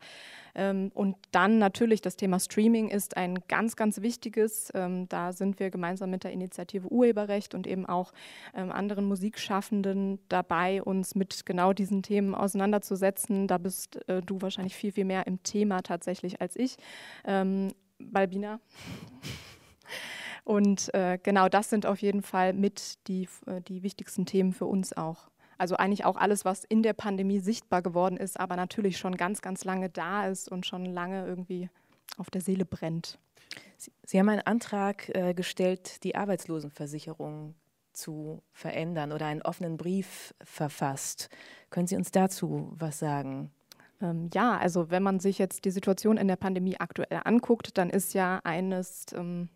[0.55, 4.73] Ähm, und dann natürlich das Thema Streaming ist ein ganz, ganz wichtiges.
[4.75, 8.13] Ähm, da sind wir gemeinsam mit der Initiative Urheberrecht und eben auch
[8.55, 13.47] ähm, anderen Musikschaffenden dabei, uns mit genau diesen Themen auseinanderzusetzen.
[13.47, 16.77] Da bist äh, du wahrscheinlich viel, viel mehr im Thema tatsächlich als ich.
[17.99, 18.61] Balbina.
[20.45, 24.65] Und äh, genau das sind auf jeden Fall mit die, äh, die wichtigsten Themen für
[24.65, 25.29] uns auch.
[25.59, 29.43] Also eigentlich auch alles, was in der Pandemie sichtbar geworden ist, aber natürlich schon ganz,
[29.43, 31.69] ganz lange da ist und schon lange irgendwie
[32.17, 33.19] auf der Seele brennt.
[33.77, 37.55] Sie, Sie haben einen Antrag äh, gestellt, die Arbeitslosenversicherung
[37.93, 41.29] zu verändern oder einen offenen Brief verfasst.
[41.71, 43.51] Können Sie uns dazu was sagen?
[44.01, 47.91] Ähm, ja, also wenn man sich jetzt die Situation in der Pandemie aktuell anguckt, dann
[47.91, 49.49] ist ja eines ähm,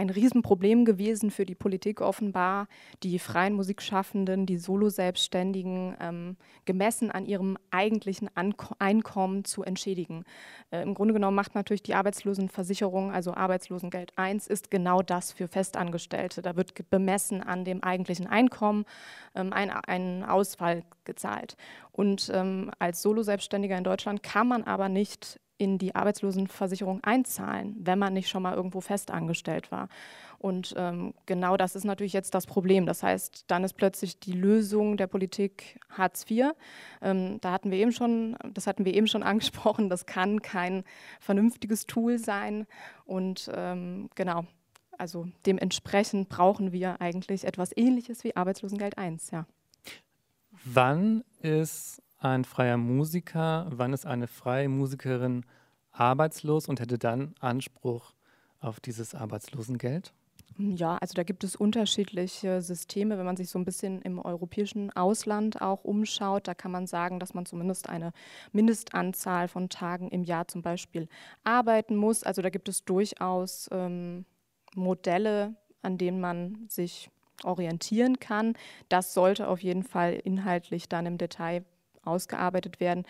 [0.00, 2.68] ein Riesenproblem gewesen für die Politik offenbar,
[3.02, 10.24] die freien Musikschaffenden, die Solo-Selbstständigen ähm, gemessen an ihrem eigentlichen Anko Einkommen zu entschädigen.
[10.70, 15.48] Äh, Im Grunde genommen macht natürlich die Arbeitslosenversicherung, also Arbeitslosengeld 1, ist genau das für
[15.48, 16.40] Festangestellte.
[16.40, 18.86] Da wird bemessen an dem eigentlichen Einkommen
[19.34, 21.56] ähm, ein, ein Ausfall gezahlt.
[21.92, 27.98] Und ähm, als Solo-Selbstständiger in Deutschland kann man aber nicht in die Arbeitslosenversicherung einzahlen, wenn
[27.98, 29.88] man nicht schon mal irgendwo festangestellt war.
[30.38, 32.86] Und ähm, genau das ist natürlich jetzt das Problem.
[32.86, 36.52] Das heißt, dann ist plötzlich die Lösung der Politik Hartz IV.
[37.02, 40.82] Ähm, da hatten wir eben schon, das hatten wir eben schon angesprochen, das kann kein
[41.20, 42.66] vernünftiges Tool sein.
[43.04, 44.44] Und ähm, genau,
[44.96, 49.46] also dementsprechend brauchen wir eigentlich etwas ähnliches wie Arbeitslosengeld 1, ja.
[50.64, 55.44] Wann ist ein freier Musiker, wann ist eine freie Musikerin
[55.90, 58.14] arbeitslos und hätte dann Anspruch
[58.60, 60.12] auf dieses Arbeitslosengeld?
[60.58, 63.16] Ja, also da gibt es unterschiedliche Systeme.
[63.16, 67.18] Wenn man sich so ein bisschen im europäischen Ausland auch umschaut, da kann man sagen,
[67.18, 68.12] dass man zumindest eine
[68.52, 71.08] Mindestanzahl von Tagen im Jahr zum Beispiel
[71.44, 72.24] arbeiten muss.
[72.24, 74.26] Also da gibt es durchaus ähm,
[74.74, 77.10] Modelle, an denen man sich
[77.42, 78.54] orientieren kann.
[78.90, 81.64] Das sollte auf jeden Fall inhaltlich dann im Detail
[82.02, 83.04] ausgearbeitet werden.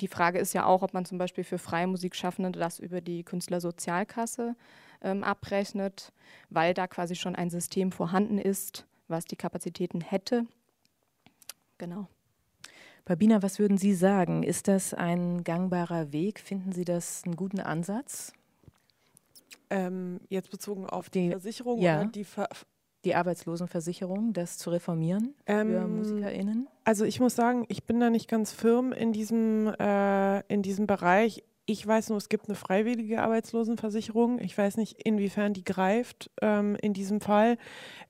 [0.00, 3.24] Die Frage ist ja auch, ob man zum Beispiel für freie Musikschaffende das über die
[3.24, 4.54] Künstlersozialkasse
[5.02, 6.12] ähm, abrechnet,
[6.50, 10.46] weil da quasi schon ein System vorhanden ist, was die Kapazitäten hätte.
[11.78, 12.06] Genau.
[13.04, 14.42] Babina, was würden Sie sagen?
[14.42, 16.40] Ist das ein gangbarer Weg?
[16.40, 18.32] Finden Sie das einen guten Ansatz?
[19.70, 22.00] Ähm, jetzt bezogen auf die, die Versicherung ja.
[22.00, 22.48] oder die Ver
[23.04, 26.66] die Arbeitslosenversicherung, das zu reformieren ähm, für MusikerInnen?
[26.86, 30.86] Also ich muss sagen, ich bin da nicht ganz firm in diesem, äh, in diesem
[30.86, 31.42] Bereich.
[31.64, 34.38] Ich weiß nur, es gibt eine freiwillige Arbeitslosenversicherung.
[34.38, 37.58] Ich weiß nicht, inwiefern die greift ähm, in diesem Fall.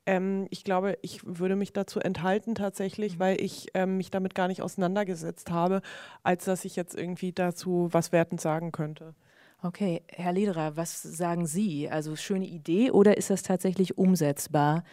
[0.05, 3.19] Ähm, ich glaube, ich würde mich dazu enthalten tatsächlich, mhm.
[3.19, 5.81] weil ich ähm, mich damit gar nicht auseinandergesetzt habe,
[6.21, 9.15] als dass ich jetzt irgendwie dazu was wertend sagen könnte.
[9.63, 11.89] Okay, Herr Lederer, was sagen Sie?
[11.89, 14.83] Also schöne Idee oder ist das tatsächlich umsetzbar,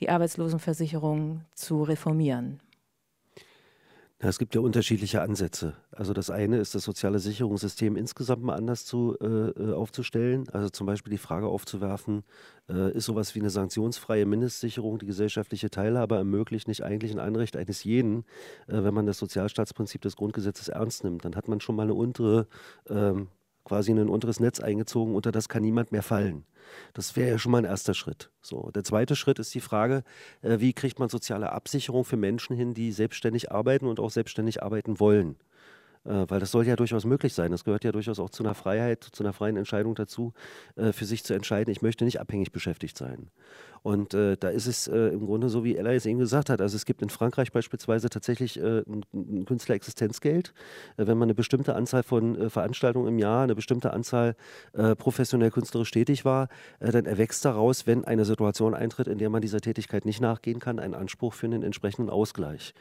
[0.00, 2.60] die Arbeitslosenversicherung zu reformieren?
[4.20, 5.74] Ja, es gibt ja unterschiedliche Ansätze.
[5.92, 10.48] Also das eine ist, das soziale Sicherungssystem insgesamt mal anders zu, äh, äh, aufzustellen.
[10.48, 12.24] Also zum Beispiel die Frage aufzuwerfen,
[12.68, 17.56] äh, ist sowas wie eine sanktionsfreie Mindestsicherung, die gesellschaftliche Teilhabe ermöglicht, nicht eigentlich ein Anrecht
[17.56, 18.24] eines jeden,
[18.66, 21.24] äh, wenn man das Sozialstaatsprinzip des Grundgesetzes ernst nimmt.
[21.24, 22.48] Dann hat man schon mal eine untere
[22.90, 23.28] ähm,
[23.68, 26.44] quasi in ein unteres Netz eingezogen, unter das kann niemand mehr fallen.
[26.94, 28.30] Das wäre ja schon mal ein erster Schritt.
[28.40, 30.04] So, der zweite Schritt ist die Frage,
[30.42, 34.62] äh, wie kriegt man soziale Absicherung für Menschen hin, die selbstständig arbeiten und auch selbstständig
[34.62, 35.36] arbeiten wollen.
[36.04, 37.50] Äh, weil das soll ja durchaus möglich sein.
[37.50, 40.32] Das gehört ja durchaus auch zu einer Freiheit, zu einer freien Entscheidung dazu,
[40.76, 43.30] äh, für sich zu entscheiden, ich möchte nicht abhängig beschäftigt sein.
[43.82, 46.60] Und äh, da ist es äh, im Grunde so, wie Ella es eben gesagt hat.
[46.60, 50.52] Also es gibt in Frankreich beispielsweise tatsächlich äh, ein, ein Künstlerexistenzgeld.
[50.96, 54.36] Äh, wenn man eine bestimmte Anzahl von äh, Veranstaltungen im Jahr, eine bestimmte Anzahl
[54.72, 56.48] äh, professionell künstlerisch tätig war,
[56.80, 60.78] dann erwächst daraus, wenn eine Situation eintritt, in der man dieser Tätigkeit nicht nachgehen kann,
[60.78, 62.74] ein Anspruch für einen entsprechenden Ausgleich.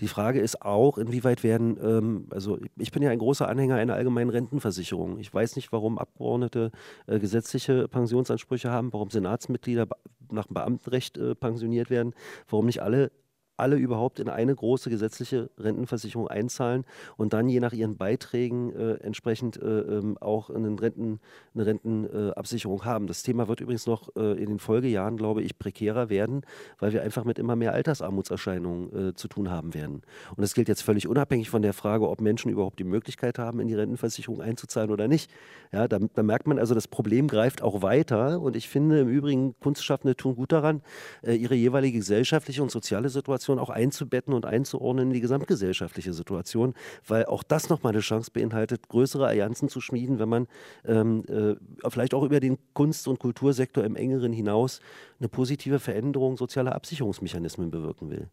[0.00, 3.94] Die Frage ist auch, inwieweit werden, ähm, also ich bin ja ein großer Anhänger einer
[3.94, 5.18] allgemeinen Rentenversicherung.
[5.18, 6.70] Ich weiß nicht, warum Abgeordnete
[7.06, 9.86] gesetzliche Pensionsansprüche haben, warum Senatsmitglieder
[10.30, 12.14] nach dem Beamtenrecht äh, pensioniert werden,
[12.48, 13.10] warum nicht alle
[13.56, 16.84] alle überhaupt in eine große gesetzliche Rentenversicherung einzahlen
[17.16, 21.20] und dann je nach ihren Beiträgen äh, entsprechend äh, ähm, auch Renten,
[21.54, 23.06] eine Rentenabsicherung äh, haben.
[23.06, 26.42] Das Thema wird übrigens noch äh, in den Folgejahren, glaube ich, prekärer werden,
[26.78, 30.02] weil wir einfach mit immer mehr Altersarmutserscheinungen äh, zu tun haben werden.
[30.30, 33.60] Und das gilt jetzt völlig unabhängig von der Frage, ob Menschen überhaupt die Möglichkeit haben,
[33.60, 35.30] in die Rentenversicherung einzuzahlen oder nicht.
[35.72, 39.08] Ja, da, da merkt man also, das Problem greift auch weiter und ich finde im
[39.08, 40.82] Übrigen, Kunstschaffende tun gut daran,
[41.22, 46.12] äh, ihre jeweilige gesellschaftliche und soziale Situation Situation auch einzubetten und einzuordnen in die gesamtgesellschaftliche
[46.12, 46.74] Situation,
[47.06, 50.46] weil auch das nochmal eine Chance beinhaltet, größere Allianzen zu schmieden, wenn man
[50.86, 54.80] ähm, äh, vielleicht auch über den Kunst- und Kultursektor im engeren hinaus
[55.18, 58.28] eine positive Veränderung sozialer Absicherungsmechanismen bewirken will.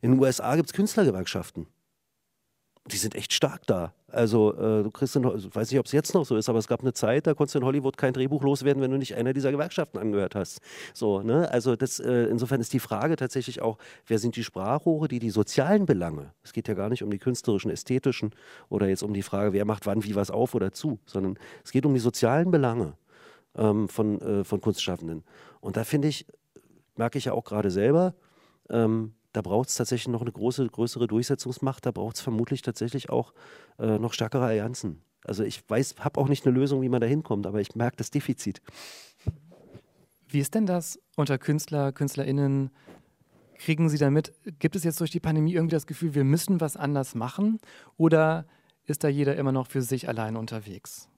[0.00, 1.66] In den USA gibt es Künstlergewerkschaften
[2.90, 3.92] die sind echt stark da.
[4.08, 6.58] Also äh, du kriegst, in, ich weiß nicht, ob es jetzt noch so ist, aber
[6.58, 9.14] es gab eine Zeit, da konntest du in Hollywood kein Drehbuch loswerden, wenn du nicht
[9.16, 10.60] einer dieser Gewerkschaften angehört hast.
[10.94, 11.50] So, ne?
[11.50, 15.30] Also das, äh, insofern ist die Frage tatsächlich auch, wer sind die Sprachrohre, die die
[15.30, 18.30] sozialen Belange, es geht ja gar nicht um die künstlerischen, ästhetischen
[18.68, 21.72] oder jetzt um die Frage, wer macht wann wie was auf oder zu, sondern es
[21.72, 22.94] geht um die sozialen Belange
[23.56, 25.24] ähm, von, äh, von Kunstschaffenden.
[25.60, 26.26] Und da finde ich,
[26.94, 28.14] merke ich ja auch gerade selber,
[28.70, 31.84] ähm, da braucht es tatsächlich noch eine große, größere Durchsetzungsmacht.
[31.84, 33.34] Da braucht es vermutlich tatsächlich auch
[33.78, 35.02] äh, noch stärkere Allianzen.
[35.24, 37.98] Also ich weiß, habe auch nicht eine Lösung, wie man da hinkommt, aber ich merke
[37.98, 38.62] das Defizit.
[40.26, 42.70] Wie ist denn das unter Künstler, KünstlerInnen?
[43.58, 46.78] Kriegen Sie damit, gibt es jetzt durch die Pandemie irgendwie das Gefühl, wir müssen was
[46.78, 47.58] anders machen?
[47.98, 48.46] Oder
[48.86, 51.10] ist da jeder immer noch für sich allein unterwegs?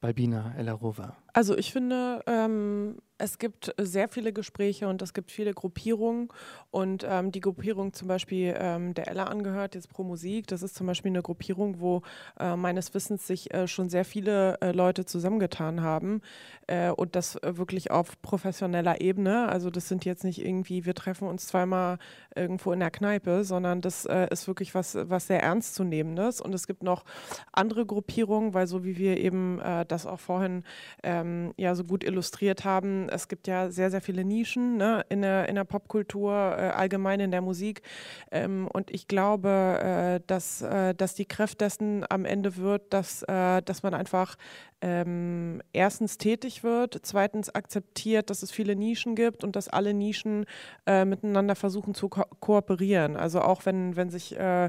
[0.00, 1.16] Balbina Elarova.
[1.32, 6.28] Also ich finde, ähm, es gibt sehr viele Gespräche und es gibt viele Gruppierungen.
[6.70, 10.74] Und ähm, die Gruppierung zum Beispiel ähm, der Ella angehört, jetzt Pro Musik, das ist
[10.74, 12.02] zum Beispiel eine Gruppierung, wo
[12.38, 16.22] äh, meines Wissens sich äh, schon sehr viele äh, Leute zusammengetan haben.
[16.66, 19.48] Äh, und das wirklich auf professioneller Ebene.
[19.48, 21.98] Also das sind jetzt nicht irgendwie, wir treffen uns zweimal
[22.34, 26.40] irgendwo in der Kneipe, sondern das äh, ist wirklich was, was sehr ernstzunehmendes.
[26.40, 27.04] Und es gibt noch
[27.52, 30.64] andere Gruppierungen, weil so wie wir eben äh, das auch vorhin
[31.02, 35.22] ähm, ja so gut illustriert haben, es gibt ja sehr, sehr viele Nischen ne, in,
[35.22, 37.82] der, in der Popkultur, äh, allgemein in der Musik.
[38.30, 43.22] Ähm, und ich glaube, äh, dass, äh, dass die Kraft dessen am Ende wird, dass,
[43.24, 44.36] äh, dass man einfach
[44.82, 50.46] ähm, erstens tätig wird, zweitens akzeptiert, dass es viele Nischen gibt und dass alle Nischen
[50.86, 53.16] äh, miteinander versuchen zu ko kooperieren.
[53.16, 54.66] Also auch wenn, wenn sich äh,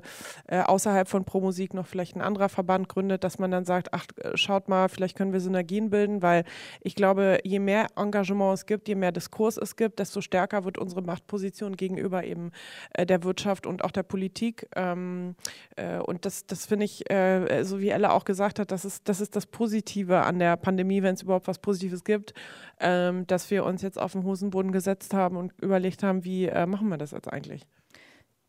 [0.47, 4.05] äh, außerhalb von Pro-Musik noch vielleicht ein anderer Verband gründet, dass man dann sagt, ach,
[4.35, 6.43] schaut mal, vielleicht können wir Synergien bilden, weil
[6.81, 10.77] ich glaube, je mehr Engagement es gibt, je mehr Diskurs es gibt, desto stärker wird
[10.77, 12.51] unsere Machtposition gegenüber eben
[12.93, 14.67] äh, der Wirtschaft und auch der Politik.
[14.75, 15.35] Ähm,
[15.75, 19.07] äh, und das, das finde ich, äh, so wie Ella auch gesagt hat, das ist
[19.07, 22.33] das, ist das Positive Positive an der Pandemie, wenn es überhaupt was Positives gibt,
[22.79, 26.65] ähm, dass wir uns jetzt auf den Hosenboden gesetzt haben und überlegt haben, wie äh,
[26.65, 27.65] machen wir das jetzt eigentlich?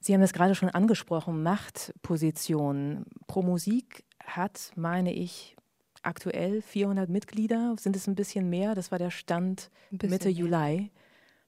[0.00, 3.04] Sie haben es gerade schon angesprochen, Machtposition.
[3.28, 5.56] Pro Musik hat, meine ich,
[6.02, 7.76] aktuell 400 Mitglieder.
[7.78, 8.74] Sind es ein bisschen mehr?
[8.74, 10.30] Das war der Stand Mitte mehr.
[10.30, 10.90] Juli.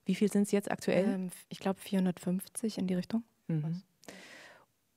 [0.05, 1.05] Wie viel sind es jetzt aktuell?
[1.05, 3.23] Ähm, ich glaube 450 in die Richtung.
[3.47, 3.81] Mhm.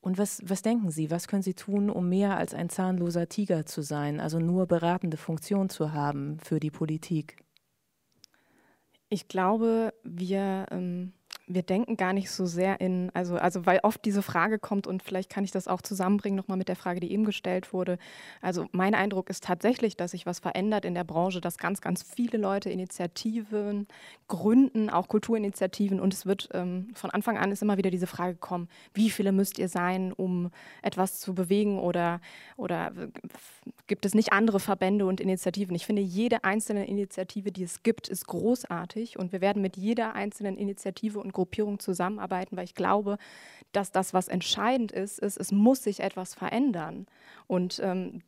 [0.09, 3.67] Und was, was denken Sie, was können Sie tun, um mehr als ein zahnloser Tiger
[3.67, 7.37] zu sein, also nur beratende Funktion zu haben für die Politik?
[9.11, 11.13] Ich glaube, wir ähm,
[11.49, 15.03] wir denken gar nicht so sehr in, also, also weil oft diese Frage kommt und
[15.03, 17.99] vielleicht kann ich das auch zusammenbringen nochmal mit der Frage, die eben gestellt wurde.
[18.43, 22.03] Also mein Eindruck ist tatsächlich, dass sich was verändert in der Branche, dass ganz, ganz
[22.03, 23.89] viele Leute Initiativen
[24.29, 28.35] gründen, auch Kulturinitiativen und es wird ähm, von Anfang an ist immer wieder diese Frage
[28.35, 30.51] kommen, wie viele müsst ihr sein, um
[30.83, 32.21] etwas zu bewegen oder,
[32.57, 32.93] oder
[33.87, 35.75] gibt es nicht andere Verbände und Initiativen?
[35.75, 40.15] Ich finde, jede einzelne Initiative, die es gibt, ist großartig und wir werden mit jeder
[40.15, 43.17] einzelnen Initiative und Gruppierung zusammenarbeiten, weil ich glaube,
[43.71, 47.07] dass das, was entscheidend ist, ist, es muss sich etwas verändern.
[47.47, 48.23] Und ähm,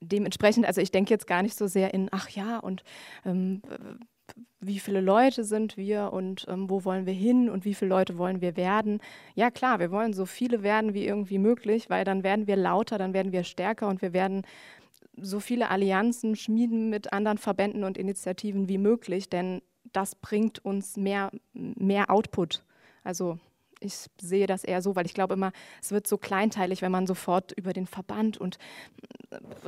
[0.00, 2.82] dementsprechend, also ich denke jetzt gar nicht so sehr in, ach ja, und
[3.24, 3.62] ähm,
[4.60, 8.18] wie viele Leute sind wir und ähm, wo wollen wir hin und wie viele Leute
[8.18, 9.00] wollen wir werden.
[9.36, 12.98] Ja klar, wir wollen so viele werden wie irgendwie möglich, weil dann werden wir lauter,
[12.98, 14.42] dann werden wir stärker und wir werden
[15.20, 20.96] so viele Allianzen schmieden mit anderen Verbänden und Initiativen wie möglich, denn das bringt uns
[20.96, 22.64] mehr, mehr Output.
[23.04, 23.38] Also
[23.80, 27.06] ich sehe das eher so, weil ich glaube immer, es wird so kleinteilig, wenn man
[27.06, 28.58] sofort über den Verband und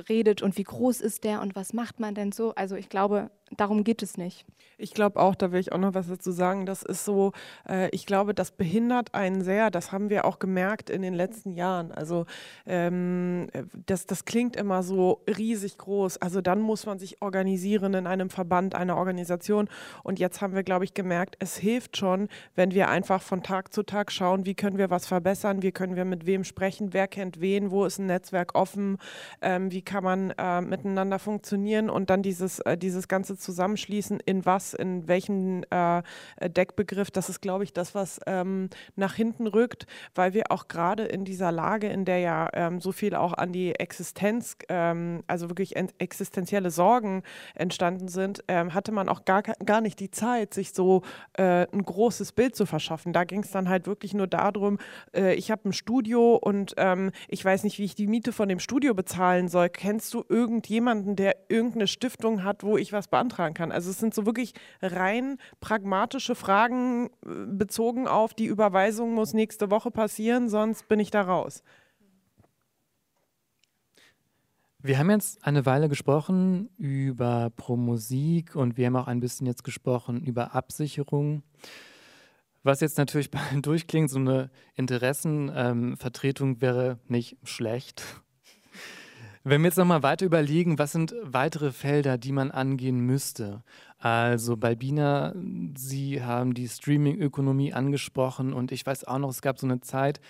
[0.08, 2.54] redet und wie groß ist der und was macht man denn so.
[2.54, 4.46] Also ich glaube, darum geht es nicht.
[4.78, 6.64] Ich glaube auch, da will ich auch noch was dazu sagen.
[6.64, 7.32] Das ist so,
[7.68, 9.70] äh, ich glaube, das behindert einen sehr.
[9.70, 11.92] Das haben wir auch gemerkt in den letzten Jahren.
[11.92, 12.24] Also
[12.66, 13.48] ähm,
[13.86, 16.18] das, das klingt immer so riesig groß.
[16.18, 19.68] Also dann muss man sich organisieren in einem Verband, einer Organisation.
[20.02, 23.74] Und jetzt haben wir, glaube ich, gemerkt, es hilft schon, wenn wir einfach von Tag
[23.74, 27.08] zu Tag schauen, wie können wir was verbessern, wie können wir mit wem sprechen, wer
[27.08, 28.96] kennt wen, wo ist ein Netzwerk offen.
[29.40, 34.20] Äh, ähm, wie kann man äh, miteinander funktionieren und dann dieses, äh, dieses ganze Zusammenschließen
[34.20, 36.02] in was, in welchen äh,
[36.40, 41.04] Deckbegriff, das ist, glaube ich, das, was ähm, nach hinten rückt, weil wir auch gerade
[41.04, 45.48] in dieser Lage, in der ja ähm, so viel auch an die Existenz, ähm, also
[45.48, 47.22] wirklich existenzielle Sorgen
[47.54, 51.82] entstanden sind, ähm, hatte man auch gar, gar nicht die Zeit, sich so äh, ein
[51.82, 53.12] großes Bild zu verschaffen.
[53.12, 54.78] Da ging es dann halt wirklich nur darum,
[55.14, 58.48] äh, ich habe ein Studio und ähm, ich weiß nicht, wie ich die Miete von
[58.48, 59.68] dem Studio bezahlen soll.
[59.68, 63.72] Kennst du irgendjemanden, der irgendeine Stiftung hat, wo ich was beantragen kann?
[63.72, 69.70] Also es sind so wirklich rein pragmatische Fragen äh, bezogen auf die Überweisung muss nächste
[69.70, 71.62] Woche passieren, sonst bin ich da raus.
[74.82, 79.62] Wir haben jetzt eine Weile gesprochen über Pro-Musik und wir haben auch ein bisschen jetzt
[79.62, 81.42] gesprochen über Absicherung.
[82.62, 83.30] Was jetzt natürlich
[83.62, 88.22] durchklingt, so eine Interessenvertretung ähm, wäre nicht schlecht.
[89.42, 93.62] Wenn wir jetzt nochmal weiter überlegen, was sind weitere Felder, die man angehen müsste?
[93.98, 95.34] Also bei Bina,
[95.74, 100.20] Sie haben die Streaming-Ökonomie angesprochen und ich weiß auch noch, es gab so eine Zeit,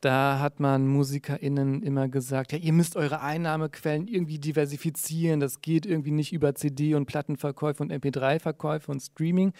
[0.00, 5.40] da hat man MusikerInnen immer gesagt, ja, ihr müsst eure Einnahmequellen irgendwie diversifizieren.
[5.40, 9.54] Das geht irgendwie nicht über CD und Plattenverkäufe und MP3-Verkäufe und Streaming,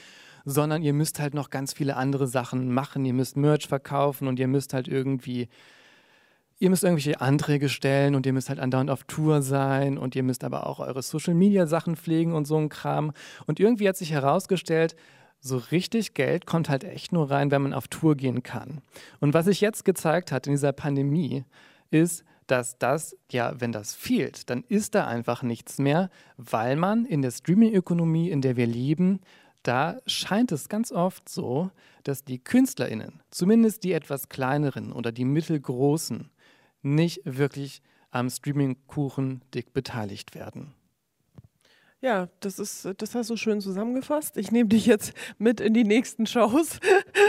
[0.44, 3.05] sondern ihr müsst halt noch ganz viele andere Sachen machen.
[3.05, 5.49] Ihr müsst Merch verkaufen und ihr müsst halt irgendwie,
[6.59, 10.23] ihr müsst irgendwelche Anträge stellen und ihr müsst halt andauernd auf Tour sein und ihr
[10.23, 13.12] müsst aber auch eure Social-Media-Sachen pflegen und so ein Kram.
[13.47, 14.97] Und irgendwie hat sich herausgestellt,
[15.40, 18.81] so richtig Geld kommt halt echt nur rein, wenn man auf Tour gehen kann.
[19.21, 21.45] Und was sich jetzt gezeigt hat in dieser Pandemie,
[21.90, 27.05] ist, dass das, ja, wenn das fehlt, dann ist da einfach nichts mehr, weil man
[27.05, 29.21] in der Streaming-Ökonomie, in der wir leben,
[29.62, 31.71] da scheint es ganz oft so,
[32.05, 36.31] dass die KünstlerInnen, zumindest die etwas kleineren oder die mittelgroßen,
[36.82, 40.74] nicht wirklich am Streaming-Kuchen dick beteiligt werden.
[42.07, 44.37] Ja, das ist, das hast du schön zusammengefasst.
[44.37, 46.79] Ich nehme dich jetzt mit in die nächsten Shows,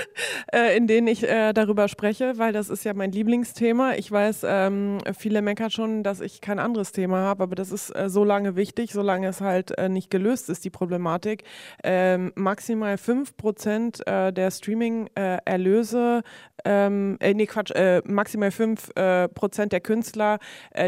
[0.53, 3.95] äh, in denen ich äh, darüber spreche, weil das ist ja mein Lieblingsthema.
[3.95, 7.89] Ich weiß, ähm, viele meckern schon, dass ich kein anderes Thema habe, aber das ist
[7.89, 11.43] äh, so lange wichtig, solange es halt äh, nicht gelöst ist, die Problematik.
[11.83, 16.21] Ähm, maximal 5% äh, der Streaming-Erlöse,
[16.65, 17.71] ähm, äh, nee, Quatsch,
[18.05, 20.37] maximal 5% der Künstler,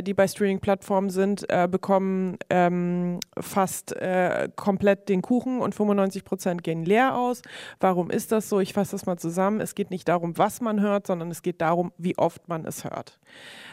[0.04, 6.64] die bei Streaming-Plattformen sind, bekommen ähm, fast fast äh, komplett den Kuchen und 95 Prozent
[6.64, 7.42] gehen leer aus.
[7.80, 8.60] Warum ist das so?
[8.60, 9.62] Ich fasse das mal zusammen.
[9.62, 12.84] Es geht nicht darum, was man hört, sondern es geht darum, wie oft man es
[12.84, 13.20] hört.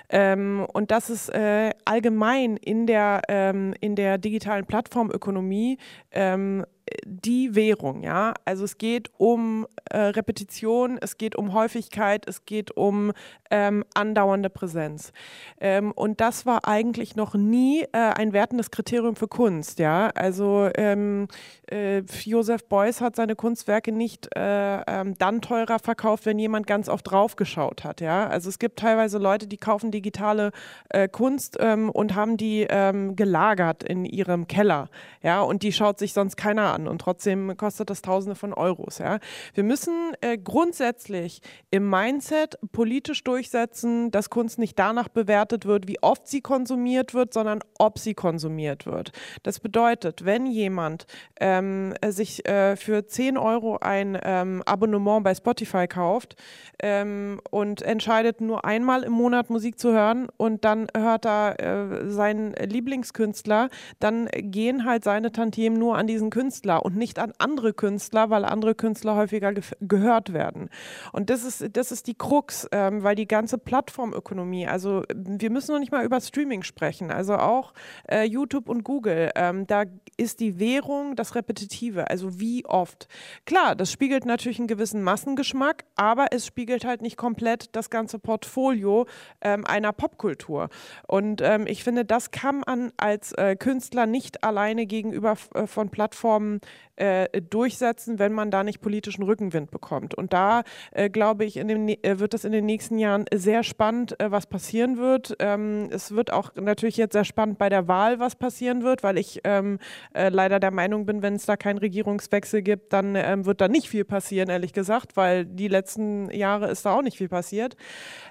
[0.09, 5.79] Ähm, und das ist äh, allgemein in der, ähm, in der digitalen Plattformökonomie
[6.13, 6.65] ähm,
[7.05, 8.35] die Währung, ja.
[8.45, 13.13] Also es geht um äh, Repetition, es geht um Häufigkeit, es geht um
[13.51, 15.13] ähm, andauernde Präsenz.
[15.61, 20.11] Ähm, und das war eigentlich noch nie äh, ein wertendes Kriterium für Kunst, ja.
[20.15, 21.29] Also ähm,
[21.71, 26.89] äh, Joseph Beuys hat seine Kunstwerke nicht äh, ähm, dann teurer verkauft, wenn jemand ganz
[26.89, 28.29] oft draufgeschaut hat, ja.
[28.29, 30.53] Also es gibt teilweise Leute, die kaufen digitale
[30.91, 34.89] äh, Kunst ähm, und haben die ähm, gelagert in ihrem Keller,
[35.23, 35.41] ja.
[35.41, 38.99] Und die schaut sich sonst keiner an und trotzdem kostet das Tausende von Euros.
[38.99, 39.19] Ja.
[39.55, 46.03] Wir müssen äh, grundsätzlich im Mindset politisch durchsetzen, dass Kunst nicht danach bewertet wird, wie
[46.03, 49.13] oft sie konsumiert wird, sondern ob sie konsumiert wird.
[49.43, 51.07] Das bedeutet, wenn jemand
[51.41, 56.37] ähm, sich äh, für 10 Euro ein ähm, Abonnement bei Spotify kauft
[56.83, 62.11] ähm, und entscheidet, nur einmal im Monat Musik zu hören und dann hört er äh,
[62.11, 63.69] seinen Lieblingskünstler,
[64.01, 68.31] dann gehen halt seine Tantiemen nur an diesen Künstler Künstler und nicht an andere Künstler,
[68.31, 70.69] weil andere Künstler häufiger ge gehört werden.
[71.13, 75.73] Und das ist, das ist die Krux, ähm, weil die ganze Plattformökonomie, also wir müssen
[75.73, 77.73] noch nicht mal über Streaming sprechen, also auch
[78.11, 79.85] äh, YouTube und Google, ähm, da
[80.17, 83.09] ist die Währung das Repetitive, also wie oft.
[83.45, 88.19] Klar, das spiegelt natürlich einen gewissen Massengeschmack, aber es spiegelt halt nicht komplett das ganze
[88.19, 89.07] Portfolio
[89.41, 90.69] ähm, einer Popkultur.
[91.07, 95.91] Und ähm, ich finde, das kann man als äh, Künstler nicht alleine gegenüber äh, von
[95.91, 96.56] Plattformen
[96.97, 100.15] äh, durchsetzen, wenn man da nicht politischen Rückenwind bekommt.
[100.15, 104.19] Und da äh, glaube ich, dem, äh, wird es in den nächsten Jahren sehr spannend,
[104.21, 105.37] äh, was passieren wird.
[105.39, 109.19] Ähm, es wird auch natürlich jetzt sehr spannend bei der Wahl, was passieren wird, weil
[109.19, 109.79] ich ähm,
[110.15, 113.69] äh, leider der Meinung bin, wenn es da keinen Regierungswechsel gibt, dann ähm, wird da
[113.69, 117.77] nicht viel passieren, ehrlich gesagt, weil die letzten Jahre ist da auch nicht viel passiert.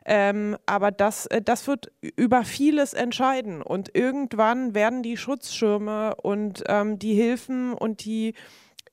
[0.05, 3.61] Ähm, aber das, äh, das wird über vieles entscheiden.
[3.61, 8.33] Und irgendwann werden die Schutzschirme und ähm, die Hilfen und die,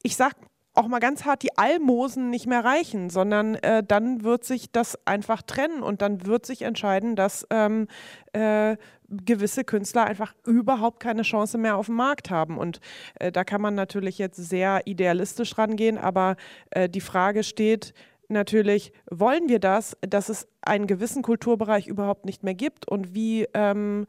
[0.03, 0.35] ich sag
[0.75, 4.99] auch mal ganz hart die Almosen nicht mehr reichen, sondern äh, dann wird sich das
[5.07, 7.89] einfach trennen und dann wird sich entscheiden, dass ähm,
[8.33, 8.77] äh,
[9.09, 12.57] gewisse Künstler einfach überhaupt keine Chance mehr auf dem Markt haben.
[12.57, 12.81] Und
[13.21, 16.37] äh, da kann man natürlich jetzt sehr idealistisch rangehen, aber
[16.71, 17.93] äh, die Frage steht,
[18.29, 23.47] natürlich, wollen wir das, dass es einen gewissen Kulturbereich überhaupt nicht mehr gibt und wie
[23.53, 24.07] ähm,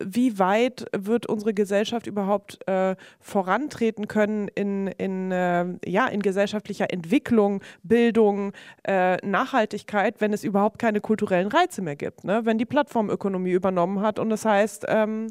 [0.00, 6.90] wie weit wird unsere Gesellschaft überhaupt äh, vorantreten können in, in, äh, ja, in gesellschaftlicher
[6.90, 8.52] Entwicklung, Bildung,
[8.84, 12.44] äh, Nachhaltigkeit, wenn es überhaupt keine kulturellen Reize mehr gibt, ne?
[12.44, 15.28] wenn die Plattformökonomie übernommen hat und das heißt, ähm,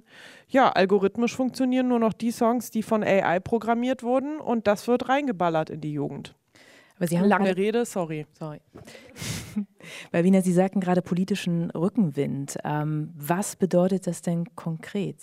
[0.50, 5.10] ja, algorithmisch funktionieren nur noch die Songs, die von AI programmiert wurden und das wird
[5.10, 6.36] reingeballert in die Jugend.
[6.98, 8.26] Aber Sie haben Lange Rede, sorry.
[8.34, 8.60] Sorry.
[10.12, 12.58] Weil Wiener, Sie sagten gerade politischen Rückenwind.
[12.64, 15.18] Ähm, was bedeutet das denn konkret?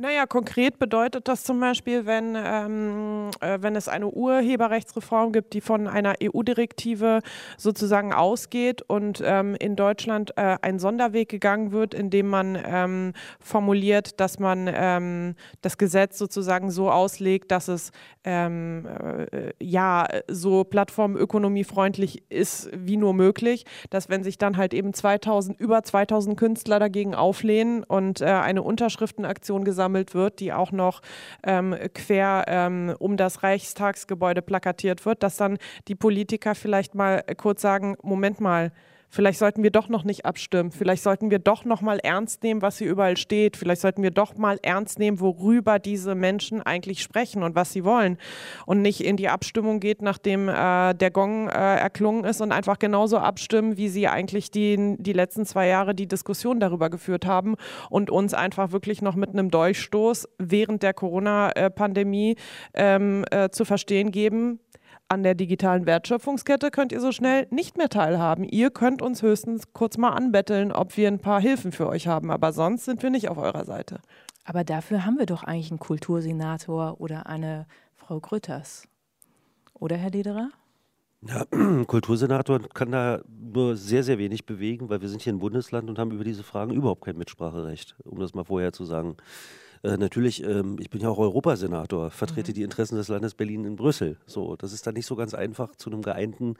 [0.00, 5.60] Naja, konkret bedeutet das zum Beispiel, wenn, ähm, äh, wenn es eine Urheberrechtsreform gibt, die
[5.60, 7.18] von einer EU-Direktive
[7.56, 14.20] sozusagen ausgeht und ähm, in Deutschland äh, ein Sonderweg gegangen wird, indem man ähm, formuliert,
[14.20, 17.90] dass man ähm, das Gesetz sozusagen so auslegt, dass es
[18.22, 18.86] ähm,
[19.32, 25.58] äh, ja so plattformökonomiefreundlich ist wie nur möglich, dass wenn sich dann halt eben 2000,
[25.58, 31.00] über 2000 Künstler dagegen auflehnen und äh, eine Unterschriftenaktion gesammelt gesammelt wird, die auch noch
[31.42, 35.58] ähm, quer ähm, um das Reichstagsgebäude plakatiert wird, dass dann
[35.88, 38.72] die Politiker vielleicht mal kurz sagen, Moment mal,
[39.10, 40.70] Vielleicht sollten wir doch noch nicht abstimmen.
[40.70, 43.56] Vielleicht sollten wir doch noch mal ernst nehmen, was hier überall steht.
[43.56, 47.84] Vielleicht sollten wir doch mal ernst nehmen, worüber diese Menschen eigentlich sprechen und was sie
[47.84, 48.18] wollen.
[48.66, 52.78] Und nicht in die Abstimmung geht, nachdem äh, der Gong äh, erklungen ist und einfach
[52.78, 57.56] genauso abstimmen, wie sie eigentlich die, die letzten zwei Jahre die Diskussion darüber geführt haben
[57.88, 62.36] und uns einfach wirklich noch mit einem Durchstoß während der Corona-Pandemie
[62.74, 64.60] ähm, äh, zu verstehen geben,
[65.08, 68.44] an der digitalen Wertschöpfungskette könnt ihr so schnell nicht mehr teilhaben.
[68.44, 72.30] Ihr könnt uns höchstens kurz mal anbetteln, ob wir ein paar Hilfen für euch haben,
[72.30, 74.00] aber sonst sind wir nicht auf eurer Seite.
[74.44, 78.86] Aber dafür haben wir doch eigentlich einen Kultursenator oder eine Frau Grütters.
[79.74, 80.50] Oder, Herr Lederer?
[81.22, 81.44] Ja,
[81.86, 85.98] Kultursenator kann da nur sehr, sehr wenig bewegen, weil wir sind hier ein Bundesland und
[85.98, 89.16] haben über diese Fragen überhaupt kein Mitspracherecht, um das mal vorher zu sagen.
[89.82, 92.54] Äh, natürlich, ähm, ich bin ja auch Europasenator, vertrete mhm.
[92.54, 94.16] die Interessen des Landes Berlin in Brüssel.
[94.26, 96.54] So, das ist dann nicht so ganz einfach, zu einem geeinten,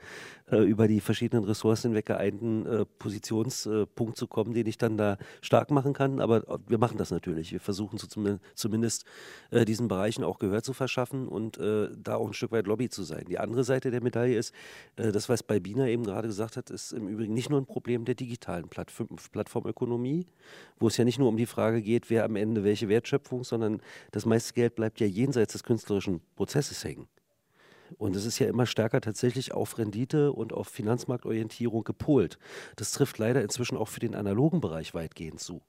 [0.51, 5.17] äh, über die verschiedenen Ressourcen hinweg geeinten äh, Positionspunkt zu kommen, den ich dann da
[5.41, 6.19] stark machen kann.
[6.19, 7.51] Aber äh, wir machen das natürlich.
[7.51, 9.05] Wir versuchen so zum, zumindest
[9.51, 12.89] äh, diesen Bereichen auch Gehör zu verschaffen und äh, da auch ein Stück weit Lobby
[12.89, 13.25] zu sein.
[13.27, 14.53] Die andere Seite der Medaille ist,
[14.95, 18.15] das, was Balbina eben gerade gesagt hat, ist im Übrigen nicht nur ein Problem der
[18.15, 20.25] digitalen Plattform Plattformökonomie,
[20.79, 23.43] wo es ja nicht nur um die Frage geht, wer am Ende welche Werte Wertschöpfung,
[23.43, 23.81] sondern
[24.11, 27.07] das meiste Geld bleibt ja jenseits des künstlerischen Prozesses hängen.
[27.97, 32.37] Und es ist ja immer stärker tatsächlich auf Rendite und auf Finanzmarktorientierung gepolt.
[32.75, 35.61] Das trifft leider inzwischen auch für den analogen Bereich weitgehend zu.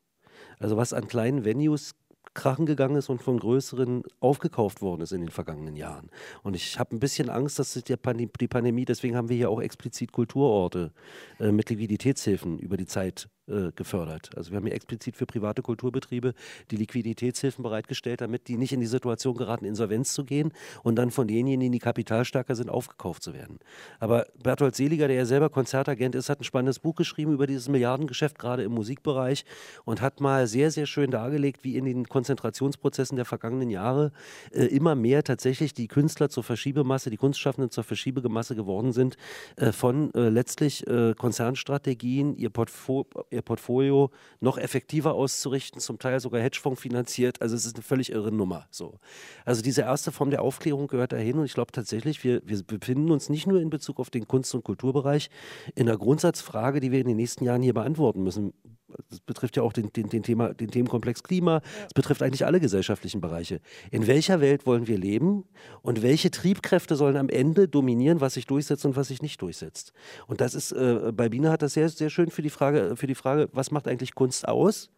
[0.58, 1.94] Also was an kleinen Venues
[2.34, 6.10] krachen gegangen ist und von größeren aufgekauft worden ist in den vergangenen Jahren.
[6.42, 10.12] Und ich habe ein bisschen Angst, dass die, Pandemie, deswegen haben wir hier auch explizit
[10.12, 10.92] Kulturorte
[11.40, 14.30] äh, mit Liquiditätshilfen über die Zeit äh, gefördert.
[14.36, 16.34] Also wir haben hier explizit für private Kulturbetriebe
[16.70, 21.10] die Liquiditätshilfen bereitgestellt, damit die nicht in die Situation geraten, Insolvenz zu gehen und dann
[21.10, 23.58] von denjenigen, die kapitalstärker sind, aufgekauft zu werden.
[23.98, 27.68] Aber Berthold Seliger, der ja selber Konzertagent ist, hat ein spannendes Buch geschrieben über dieses
[27.68, 29.44] Milliardengeschäft, gerade im Musikbereich
[29.84, 34.12] und hat mal sehr, sehr schön dargelegt, wie in den Konzentrationsprozessen der vergangenen Jahre
[34.52, 39.16] äh, immer mehr tatsächlich die Künstler zur Verschiebemasse, die Kunstschaffenden zur Verschiebemasse geworden sind
[39.56, 43.06] äh, von äh, letztlich äh, Konzernstrategien, ihr Portfolio
[43.40, 44.10] ihr Portfolio
[44.40, 47.42] noch effektiver auszurichten, zum Teil sogar Hedgefonds finanziert.
[47.42, 48.66] Also es ist eine völlig irre Nummer.
[48.70, 48.98] So.
[49.44, 53.10] Also diese erste Form der Aufklärung gehört dahin und ich glaube tatsächlich, wir, wir befinden
[53.10, 55.30] uns nicht nur in Bezug auf den Kunst- und Kulturbereich
[55.74, 58.52] in einer Grundsatzfrage, die wir in den nächsten Jahren hier beantworten müssen.
[59.08, 61.62] Das betrifft ja auch den, den, den, Thema, den Themenkomplex Klima.
[61.86, 63.60] Es betrifft eigentlich alle gesellschaftlichen Bereiche.
[63.90, 65.44] In welcher Welt wollen wir leben
[65.82, 69.92] und welche Triebkräfte sollen am Ende dominieren, was sich durchsetzt und was sich nicht durchsetzt?
[70.26, 73.06] Und das ist, äh, bei Bina hat das sehr, sehr schön für die Frage, für
[73.06, 74.90] die Frage, was macht eigentlich Kunst aus?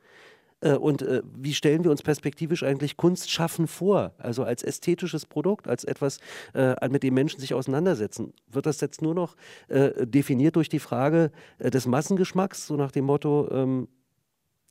[0.63, 4.15] Äh, und äh, wie stellen wir uns perspektivisch eigentlich Kunst schaffen vor?
[4.19, 6.19] Also als ästhetisches Produkt, als etwas,
[6.55, 8.33] äh, mit dem Menschen sich auseinandersetzen.
[8.51, 9.37] Wird das jetzt nur noch
[9.69, 13.89] definiert durch die Frage des Massengeschmacks, so nach dem Motto, ähm,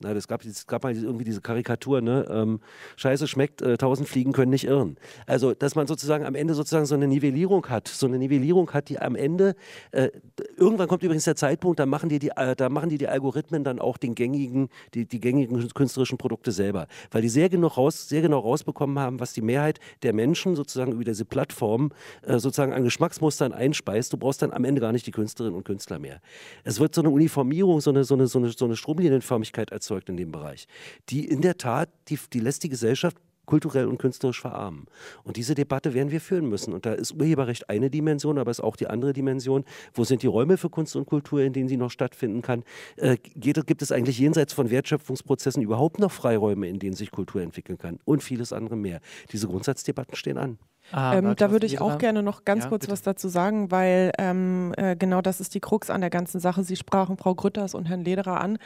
[0.02, 2.26] Na, das gab, es gab mal irgendwie diese Karikatur, ne?
[2.30, 2.60] Ähm,
[2.96, 4.96] Scheiße schmeckt, äh, tausend Fliegen können nicht irren.
[5.26, 8.88] Also, dass man sozusagen am Ende sozusagen so eine Nivellierung hat, so eine Nivellierung hat,
[8.88, 9.54] die am Ende,
[9.92, 10.10] äh,
[10.56, 13.64] irgendwann kommt übrigens der Zeitpunkt, da machen die die, äh, da machen die, die Algorithmen
[13.64, 18.08] dann auch den gängigen, die, die gängigen künstlerischen Produkte selber, weil die sehr genau, raus,
[18.08, 21.90] sehr genau rausbekommen haben, was die Mehrheit der Menschen sozusagen über diese Plattform
[22.22, 24.12] äh, sozusagen an Geschmacksmustern einspeist.
[24.12, 26.20] Du brauchst dann am Ende gar nicht die Künstlerinnen und Künstler mehr.
[26.64, 29.91] Es wird so eine Uniformierung, so eine, so eine, so eine, so eine Stromlinienförmigkeit erzeugt
[29.92, 30.66] erzeugt in dem Bereich,
[31.08, 34.86] die in der Tat, die, die lässt die Gesellschaft kulturell und künstlerisch verarmen.
[35.24, 36.72] Und diese Debatte werden wir führen müssen.
[36.72, 39.64] Und da ist Urheberrecht eine Dimension, aber es ist auch die andere Dimension.
[39.92, 42.62] Wo sind die Räume für Kunst und Kultur, in denen sie noch stattfinden kann?
[42.96, 47.78] Äh, gibt es eigentlich jenseits von Wertschöpfungsprozessen überhaupt noch Freiräume, in denen sich Kultur entwickeln
[47.78, 47.98] kann?
[48.04, 49.00] Und vieles andere mehr.
[49.32, 50.58] Diese Grundsatzdebatten stehen an.
[50.92, 52.92] Ah, ähm, da würde ich auch gerne noch ganz ja, kurz bitte.
[52.92, 56.62] was dazu sagen, weil ähm, äh, genau das ist die Krux an der ganzen Sache.
[56.62, 58.58] Sie sprachen Frau Grütters und Herrn Lederer an.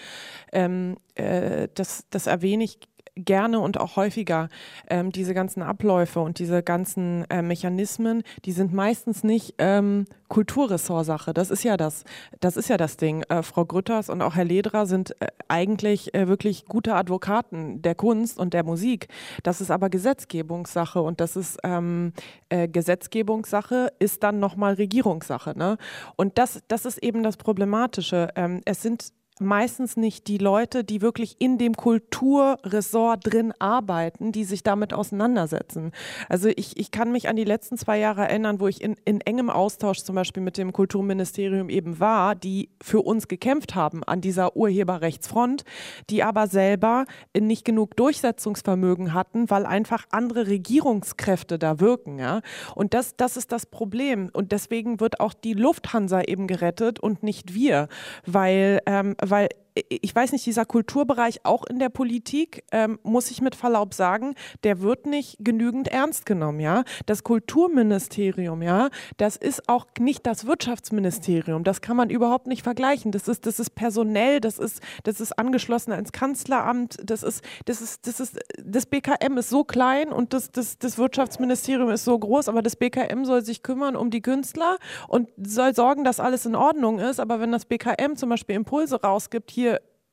[0.53, 2.79] Ähm, äh, das, das erwähne ich
[3.17, 4.49] gerne und auch häufiger
[4.89, 11.33] ähm, diese ganzen Abläufe und diese ganzen äh, Mechanismen, die sind meistens nicht ähm, Kulturressortsache.
[11.33, 12.05] Das ist ja das,
[12.41, 13.23] das ist ja das Ding.
[13.29, 17.95] Äh, Frau Grütters und auch Herr Lederer sind äh, eigentlich äh, wirklich gute Advokaten der
[17.95, 19.09] Kunst und der Musik.
[19.43, 22.13] Das ist aber Gesetzgebungssache und das ist ähm,
[22.49, 25.57] äh, Gesetzgebungssache ist dann nochmal Regierungssache.
[25.57, 25.79] Ne?
[26.17, 28.29] Und das, das ist eben das Problematische.
[28.37, 34.45] Ähm, es sind meistens nicht die Leute, die wirklich in dem Kulturressort drin arbeiten, die
[34.45, 35.93] sich damit auseinandersetzen.
[36.29, 39.21] Also ich, ich kann mich an die letzten zwei Jahre erinnern, wo ich in, in
[39.21, 44.21] engem Austausch zum Beispiel mit dem Kulturministerium eben war, die für uns gekämpft haben an
[44.21, 45.65] dieser Urheberrechtsfront,
[46.09, 47.05] die aber selber
[47.39, 52.19] nicht genug Durchsetzungsvermögen hatten, weil einfach andere Regierungskräfte da wirken.
[52.19, 52.41] Ja?
[52.75, 54.31] Und das, das ist das Problem.
[54.33, 57.89] Und deswegen wird auch die Lufthansa eben gerettet und nicht wir,
[58.25, 59.49] weil ähm, weil
[59.89, 64.35] ich weiß nicht, dieser Kulturbereich auch in der Politik, ähm, muss ich mit Verlaub sagen,
[64.65, 66.85] der wird nicht genügend ernst genommen, ja.
[67.05, 71.63] Das Kulturministerium, ja, das ist auch nicht das Wirtschaftsministerium.
[71.63, 73.13] Das kann man überhaupt nicht vergleichen.
[73.13, 77.83] Das ist, das ist personell, das ist, das ist angeschlossen ans Kanzleramt, das ist, das
[77.83, 82.19] ist, das ist, das BKM ist so klein und das, das, das Wirtschaftsministerium ist so
[82.19, 86.47] groß, aber das BKM soll sich kümmern um die Künstler und soll sorgen, dass alles
[86.47, 87.21] in Ordnung ist.
[87.21, 89.66] Aber wenn das BKM zum Beispiel Impulse rausgibt, hier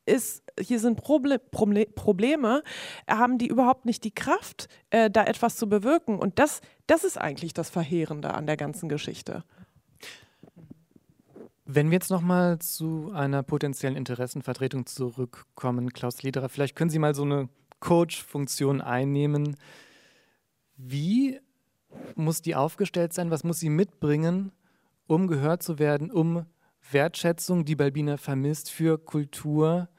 [0.06, 2.64] ist, hier sind Proble Proble Probleme,
[3.08, 6.20] haben die überhaupt nicht die Kraft, äh, da etwas zu bewirken.
[6.20, 9.44] Und das, das ist eigentlich das Verheerende an der ganzen Geschichte.
[11.66, 17.16] Wenn wir jetzt nochmal zu einer potenziellen Interessenvertretung zurückkommen, Klaus Lederer, vielleicht können Sie mal
[17.16, 17.48] so eine
[17.80, 19.56] Coach-Funktion einnehmen.
[20.78, 21.40] Wie
[22.16, 23.32] muss die aufgestellt sein?
[23.32, 24.52] Was muss sie mitbringen,
[25.08, 26.46] um gehört zu werden, um
[26.92, 29.90] Wertschätzung, die Balbina vermisst, für Kultur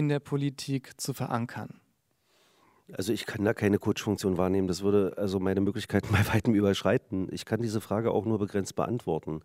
[0.00, 1.78] in der Politik zu verankern?
[2.94, 4.66] Also ich kann da keine Coach-Funktion wahrnehmen.
[4.66, 7.28] Das würde also meine Möglichkeiten bei weitem überschreiten.
[7.30, 9.42] Ich kann diese Frage auch nur begrenzt beantworten.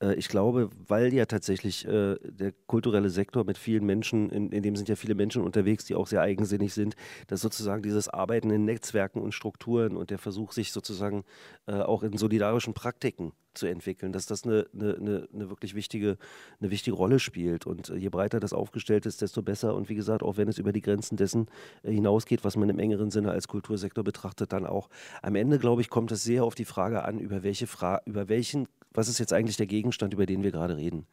[0.00, 4.62] Äh, ich glaube, weil ja tatsächlich äh, der kulturelle Sektor mit vielen Menschen, in, in,
[4.62, 6.96] dem sind ja viele Menschen unterwegs, die auch sehr eigensinnig sind,
[7.28, 11.24] dass sozusagen dieses Arbeiten in Netzwerken und Strukturen und der Versuch, sich sozusagen
[11.66, 16.18] äh, auch in solidarischen Praktiken zu entwickeln, dass das eine, eine, eine, wirklich wichtige,
[16.60, 17.66] eine wichtige Rolle spielt.
[17.66, 19.74] Und je breiter das aufgestellt ist, desto besser.
[19.74, 21.46] Und wie gesagt, auch wenn es über die Grenzen dessen
[21.82, 24.90] hinausgeht, was man im engeren Sinne als Kultursektor betrachtet, dann auch.
[25.22, 28.28] Am Ende, glaube ich, kommt es sehr auf die Frage an, über welche Fra über
[28.28, 31.06] welchen was ist jetzt eigentlich der Gegenstand, über den wir gerade reden?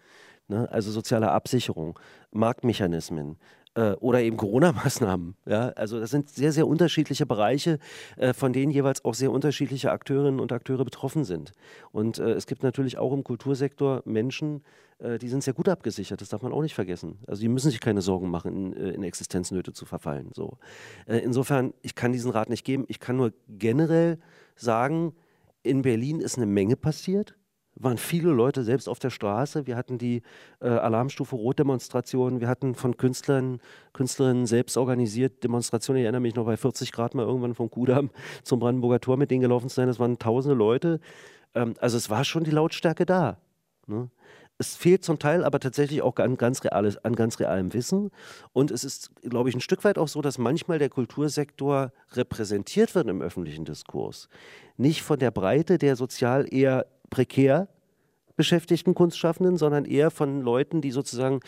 [0.47, 0.69] Ne?
[0.71, 1.99] Also soziale Absicherung,
[2.31, 3.37] Marktmechanismen,
[3.75, 5.35] äh, oder eben Corona-Maßnahmen.
[5.47, 5.69] Ja?
[5.69, 7.79] Also das sind sehr, sehr unterschiedliche Bereiche,
[8.17, 11.53] äh, von denen jeweils auch sehr unterschiedliche Akteurinnen und Akteure betroffen sind.
[11.91, 14.63] Und äh, es gibt natürlich auch im Kultursektor Menschen,
[15.19, 17.17] die sind sehr gut abgesichert, das darf man auch nicht vergessen.
[17.27, 20.29] Also die müssen sich keine Sorgen machen, in, in Existenznöte zu verfallen.
[20.33, 20.59] So.
[21.07, 22.85] Insofern, ich kann diesen Rat nicht geben.
[22.87, 24.17] Ich kann nur generell
[24.55, 25.13] sagen,
[25.61, 27.35] in Berlin ist eine Menge passiert
[27.75, 29.65] waren viele Leute selbst auf der Straße.
[29.65, 30.21] Wir hatten die
[30.61, 32.39] äh, Alarmstufe Rot-Demonstrationen.
[32.39, 33.59] Wir hatten von Künstlern,
[33.93, 36.01] Künstlerinnen selbst organisiert Demonstrationen.
[36.01, 38.09] Ich erinnere mich noch bei 40 Grad mal irgendwann vom Kudamm
[38.43, 39.87] zum Brandenburger Tor mit denen gelaufen zu sein.
[39.87, 40.99] Das waren tausende Leute.
[41.55, 43.37] Ähm, also es war schon die Lautstärke da.
[43.87, 44.09] Ne?
[44.59, 48.11] Es fehlt zum Teil aber tatsächlich auch an ganz, reales, an ganz realem Wissen.
[48.53, 52.93] Und es ist, glaube ich, ein Stück weit auch so, dass manchmal der Kultursektor repräsentiert
[52.93, 54.29] wird im öffentlichen Diskurs.
[54.77, 57.67] Nicht von der Breite der sozial eher prekär
[58.35, 61.39] beschäftigten Kunstschaffenden, sondern eher von Leuten, die sozusagen,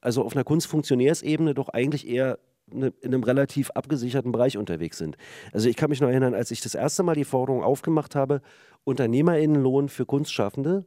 [0.00, 2.38] also auf einer Kunstfunktionärsebene doch eigentlich eher
[2.70, 5.16] in einem relativ abgesicherten Bereich unterwegs sind.
[5.52, 8.40] Also ich kann mich noch erinnern, als ich das erste Mal die Forderung aufgemacht habe,
[8.84, 10.86] Unternehmerinnenlohn für Kunstschaffende,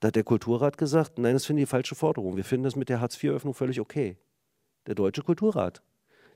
[0.00, 2.36] da hat der Kulturrat gesagt, nein, das finde ich die falsche Forderung.
[2.36, 4.16] Wir finden das mit der Hartz-IV-Öffnung völlig okay.
[4.86, 5.82] Der Deutsche Kulturrat.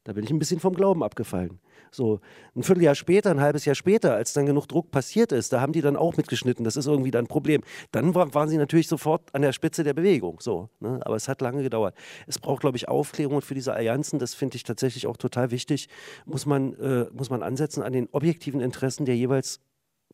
[0.04, 1.60] Da bin ich ein bisschen vom Glauben abgefallen.
[1.92, 2.20] So
[2.56, 5.72] ein Vierteljahr später, ein halbes Jahr später, als dann genug Druck passiert ist, da haben
[5.72, 6.64] die dann auch mitgeschnitten.
[6.64, 7.62] Das ist irgendwie dann ein Problem.
[7.92, 10.40] Dann war, waren sie natürlich sofort an der Spitze der Bewegung.
[10.40, 11.00] So, ne?
[11.04, 11.94] Aber es hat lange gedauert.
[12.26, 15.88] Es braucht, glaube ich, Aufklärung für diese Allianzen, das finde ich tatsächlich auch total wichtig,
[16.24, 19.60] muss man, äh, muss man ansetzen an den objektiven Interessen der jeweils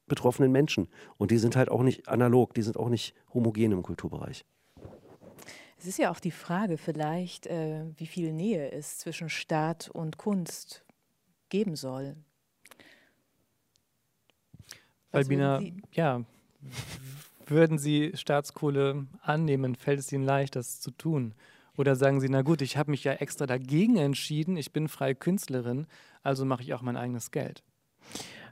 [0.07, 0.89] betroffenen Menschen.
[1.16, 4.45] Und die sind halt auch nicht analog, die sind auch nicht homogen im Kulturbereich.
[5.79, 10.18] Es ist ja auch die Frage vielleicht, äh, wie viel Nähe es zwischen Staat und
[10.18, 10.85] Kunst
[11.51, 12.16] geben soll.
[15.12, 15.62] Albina,
[15.93, 16.24] ja,
[17.47, 19.76] würden Sie Staatskohle annehmen?
[19.76, 21.35] Fällt es Ihnen leicht, das zu tun?
[21.76, 25.14] Oder sagen Sie, na gut, ich habe mich ja extra dagegen entschieden, ich bin freie
[25.14, 25.87] Künstlerin,
[26.24, 27.62] also mache ich auch mein eigenes Geld?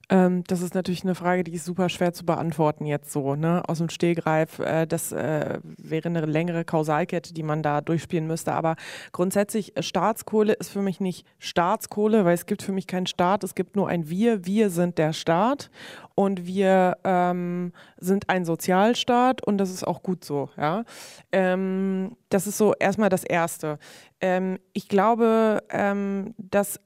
[0.09, 3.63] Ähm, das ist natürlich eine Frage, die ist super schwer zu beantworten jetzt so, ne,
[3.67, 4.61] aus dem Stehgreif.
[4.61, 8.53] Äh, das äh, wäre eine längere Kausalkette, die man da durchspielen müsste.
[8.53, 8.77] Aber
[9.11, 13.43] grundsätzlich, äh, Staatskohle ist für mich nicht Staatskohle, weil es gibt für mich keinen Staat,
[13.43, 14.47] es gibt nur ein Wir.
[14.47, 15.71] Wir sind der Staat
[16.17, 20.49] und wir ähm, sind ein Sozialstaat und das ist auch gut so.
[20.57, 20.85] Ja?
[21.31, 23.79] Ähm, das ist so erstmal das Erste.
[24.23, 26.81] Ähm, ich glaube, ähm, dass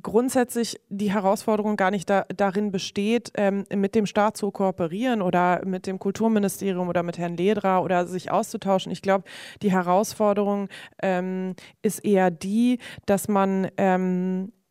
[0.00, 5.60] grundsätzlich die Herausforderung gar nicht da, darin besteht, ähm, mit dem Staat zu kooperieren oder
[5.66, 8.90] mit dem Kulturministerium oder mit Herrn Ledra oder sich auszutauschen.
[8.90, 9.24] Ich glaube,
[9.60, 10.70] die Herausforderung
[11.02, 13.68] ähm, ist eher die, dass man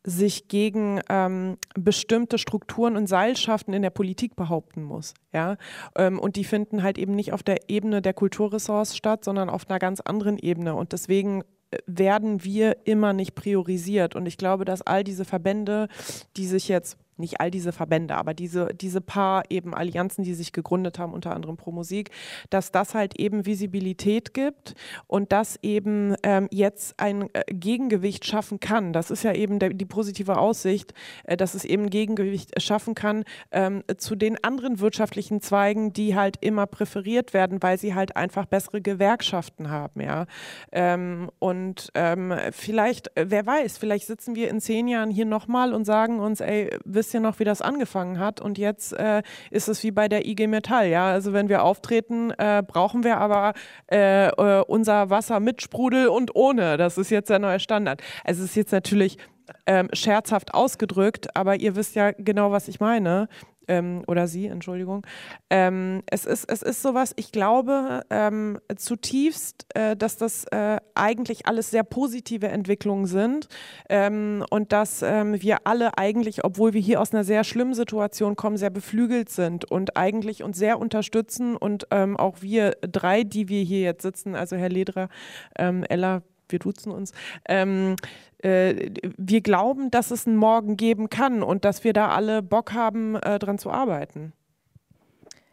[0.04, 5.14] sich gegen ähm, bestimmte Strukturen und Seilschaften in der Politik behaupten muss.
[5.32, 5.56] Ja?
[5.96, 9.68] Ähm, und die finden halt eben nicht auf der Ebene der Kulturressorts statt, sondern auf
[9.68, 10.74] einer ganz anderen Ebene.
[10.74, 14.16] Und deswegen äh, werden wir immer nicht priorisiert.
[14.16, 15.88] Und ich glaube, dass all diese Verbände,
[16.36, 20.52] die sich jetzt nicht all diese Verbände, aber diese, diese paar eben Allianzen, die sich
[20.52, 22.10] gegründet haben, unter anderem Pro Musik,
[22.50, 24.74] dass das halt eben Visibilität gibt
[25.06, 28.92] und das eben ähm, jetzt ein äh, Gegengewicht schaffen kann.
[28.92, 30.94] Das ist ja eben der, die positive Aussicht,
[31.24, 36.36] äh, dass es eben Gegengewicht schaffen kann ähm, zu den anderen wirtschaftlichen Zweigen, die halt
[36.40, 40.26] immer präferiert werden, weil sie halt einfach bessere Gewerkschaften haben, ja.
[40.72, 45.72] Ähm, und ähm, vielleicht, äh, wer weiß, vielleicht sitzen wir in zehn Jahren hier nochmal
[45.74, 48.40] und sagen uns, ey, wisst ihr noch, wie das angefangen hat.
[48.40, 50.88] Und jetzt äh, ist es wie bei der IG Metall.
[50.88, 51.10] Ja?
[51.10, 53.54] Also wenn wir auftreten, äh, brauchen wir aber
[53.90, 56.76] äh, äh, unser Wasser mit Sprudel und ohne.
[56.76, 58.02] Das ist jetzt der neue Standard.
[58.24, 59.18] Es ist jetzt natürlich
[59.66, 63.28] ähm, scherzhaft ausgedrückt, aber ihr wisst ja genau, was ich meine
[63.70, 65.06] ähm, oder sie, Entschuldigung.
[65.48, 71.46] Ähm, es, ist, es ist sowas, ich glaube ähm, zutiefst, äh, dass das äh, eigentlich
[71.46, 73.48] alles sehr positive Entwicklungen sind
[73.88, 78.34] ähm, und dass ähm, wir alle eigentlich, obwohl wir hier aus einer sehr schlimmen Situation
[78.34, 83.48] kommen, sehr beflügelt sind und eigentlich uns sehr unterstützen und ähm, auch wir drei, die
[83.48, 85.08] wir hier jetzt sitzen, also Herr Ledra,
[85.54, 86.22] Ella,
[86.52, 87.12] wir duzen uns,
[87.48, 87.96] ähm,
[88.38, 92.72] äh, wir glauben, dass es einen Morgen geben kann und dass wir da alle Bock
[92.72, 94.32] haben, äh, dran zu arbeiten.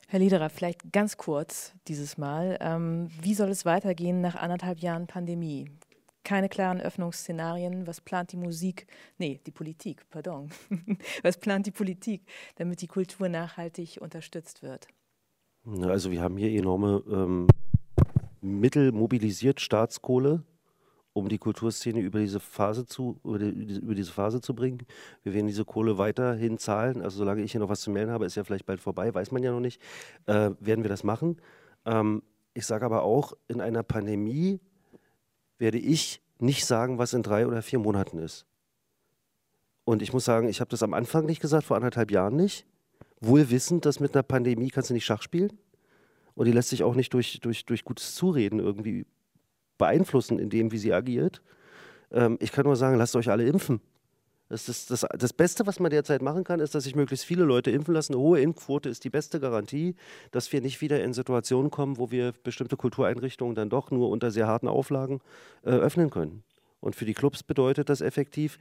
[0.10, 2.58] Herr Lederer, vielleicht ganz kurz dieses Mal.
[2.62, 5.70] Ähm, wie soll es weitergehen nach anderthalb Jahren Pandemie?
[6.24, 7.88] Keine klaren Öffnungsszenarien.
[7.88, 8.88] Was plant die Musik?
[9.18, 10.50] Nee, die Politik, pardon.
[11.24, 12.22] Was plant die Politik,
[12.56, 14.88] damit die Kultur nachhaltig unterstützt wird?
[15.82, 17.48] Also wir haben hier enorme ähm,
[18.39, 20.43] Mittel mobilisiert, Staatskohle,
[21.18, 24.86] um die Kulturszene über diese Phase zu, über, die, über, diese Phase zu bringen.
[25.24, 27.01] Wir werden diese Kohle weiterhin zahlen.
[27.01, 29.32] Also solange ich hier noch was zu melden habe, ist ja vielleicht bald vorbei, weiß
[29.32, 29.82] man ja noch nicht,
[30.28, 31.38] äh, werden wir das machen.
[31.86, 32.22] Ähm,
[32.53, 34.59] ich sage aber auch, in einer Pandemie
[35.57, 38.45] werde ich nicht sagen, was in drei oder vier Monaten ist.
[39.86, 42.68] Und ich muss sagen, ich habe das am Anfang nicht gesagt, vor anderthalb Jahren nicht.
[43.22, 45.57] Wohl wissend, dass mit einer Pandemie kannst du nicht Schach spielen.
[46.36, 49.07] Und die lässt sich auch nicht durch, durch, durch gutes Zureden irgendwie
[49.78, 51.41] beeinflussen in dem, wie sie agiert.
[52.11, 53.82] Ähm, ich kann nur sagen, lasst euch alle impfen.
[54.49, 57.43] Das, ist das, das Beste, was man derzeit machen kann, ist, dass sich möglichst viele
[57.43, 58.13] Leute impfen lassen.
[58.13, 59.95] Eine hohe Impfquote ist die beste Garantie,
[60.32, 64.32] dass wir nicht wieder in Situationen kommen, wo wir bestimmte Kultureinrichtungen dann doch nur unter
[64.32, 65.19] sehr harten Auflagen
[65.63, 66.43] äh, öffnen können.
[66.80, 68.57] Und für die Clubs bedeutet das effektiv,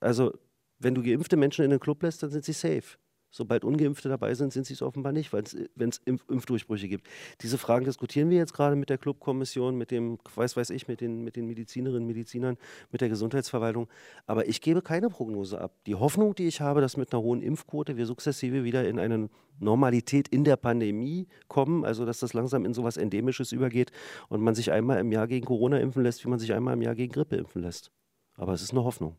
[0.00, 0.32] also
[0.78, 2.96] wenn du geimpfte Menschen in den Club lässt, dann sind sie safe.
[3.30, 5.44] Sobald Ungeimpfte dabei sind, sind sie es offenbar nicht, wenn
[5.90, 7.06] es Impf Impfdurchbrüche gibt.
[7.42, 11.00] Diese Fragen diskutieren wir jetzt gerade mit der Clubkommission, mit dem, weiß weiß ich, mit
[11.00, 12.56] den, mit den Medizinerinnen, Medizinern,
[12.90, 13.88] mit der Gesundheitsverwaltung.
[14.26, 15.74] Aber ich gebe keine Prognose ab.
[15.86, 19.28] Die Hoffnung, die ich habe, dass mit einer hohen Impfquote wir sukzessive wieder in eine
[19.60, 23.90] Normalität in der Pandemie kommen, also dass das langsam in so etwas Endemisches übergeht
[24.28, 26.82] und man sich einmal im Jahr gegen Corona impfen lässt, wie man sich einmal im
[26.82, 27.90] Jahr gegen Grippe impfen lässt.
[28.36, 29.16] Aber es ist eine Hoffnung.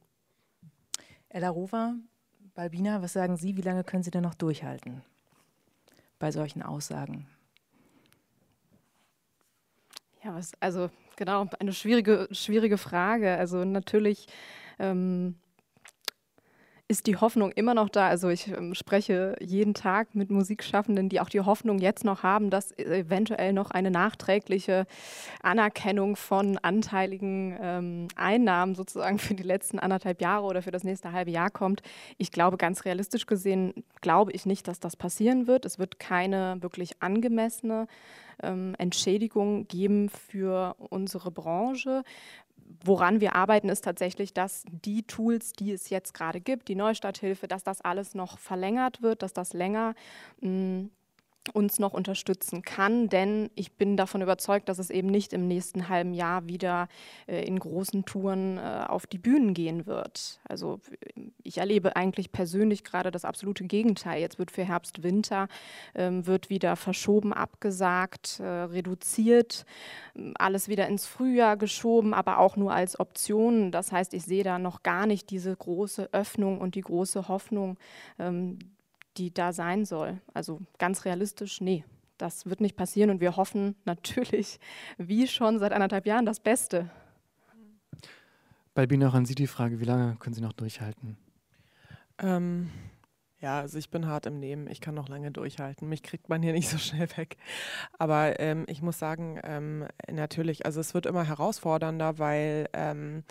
[1.27, 1.95] Ella Rover,
[2.59, 5.01] Balbina, was sagen Sie, wie lange können Sie denn noch durchhalten
[6.19, 7.25] bei solchen Aussagen?
[10.21, 13.37] Ja, was, also genau, eine schwierige, schwierige Frage.
[13.37, 14.27] Also natürlich
[14.77, 15.37] ähm,
[16.89, 18.07] ist die Hoffnung immer noch da.
[18.07, 22.49] Also ich ähm, spreche jeden Tag mit Musikschaffenden, die auch die Hoffnung jetzt noch haben,
[22.49, 24.87] dass eventuell noch eine nachträgliche
[25.43, 31.11] Anerkennung von anteiligen ähm, Einnahmen sozusagen für die letzten anderthalb Jahre oder für das nächste
[31.11, 31.83] halbe Jahr kommt.
[32.17, 35.65] Ich glaube, ganz realistisch gesehen, glaube ich nicht, dass das passieren wird.
[35.65, 37.85] Es wird keine wirklich angemessene
[38.41, 42.03] ähm, Entschädigung geben für unsere Branche
[42.83, 47.47] woran wir arbeiten, ist tatsächlich, dass die Tools, die es jetzt gerade gibt, die Neustarthilfe,
[47.47, 49.95] dass das alles noch verlängert wird, dass das länger
[50.41, 50.91] mh, mm,
[51.49, 55.89] uns noch unterstützen kann, denn ich bin davon überzeugt, dass es eben nicht im nächsten
[55.89, 56.87] halben Jahr wieder
[57.27, 60.39] äh, in großen Touren äh, auf die Bühnen gehen wird.
[60.47, 60.79] Also
[61.43, 64.21] ich erlebe eigentlich persönlich gerade das absolute Gegenteil.
[64.21, 65.47] Jetzt wird für Herbst, Winter
[65.95, 69.65] ähm, wird wieder verschoben, abgesagt, äh, reduziert,
[70.35, 73.71] alles wieder ins Frühjahr geschoben, aber auch nur als Option.
[73.71, 77.77] Das heißt, ich sehe da noch gar nicht diese große Öffnung und die große Hoffnung,
[78.17, 78.59] ähm,
[79.17, 80.21] die da sein soll.
[80.33, 81.83] Also ganz realistisch, nee,
[82.17, 84.59] das wird nicht passieren und wir hoffen natürlich,
[84.97, 86.89] wie schon seit anderthalb Jahren, das Beste.
[88.73, 91.17] Balbina, auch an Sie die Frage, wie lange können Sie noch durchhalten?
[92.19, 92.69] Ähm,
[93.41, 94.67] ja, also ich bin hart im Nehmen.
[94.67, 95.87] Ich kann noch lange durchhalten.
[95.87, 97.37] Mich kriegt man hier nicht so schnell weg.
[97.97, 103.23] Aber ähm, ich muss sagen, ähm, natürlich, also es wird immer herausfordernder, weil ähm, äh,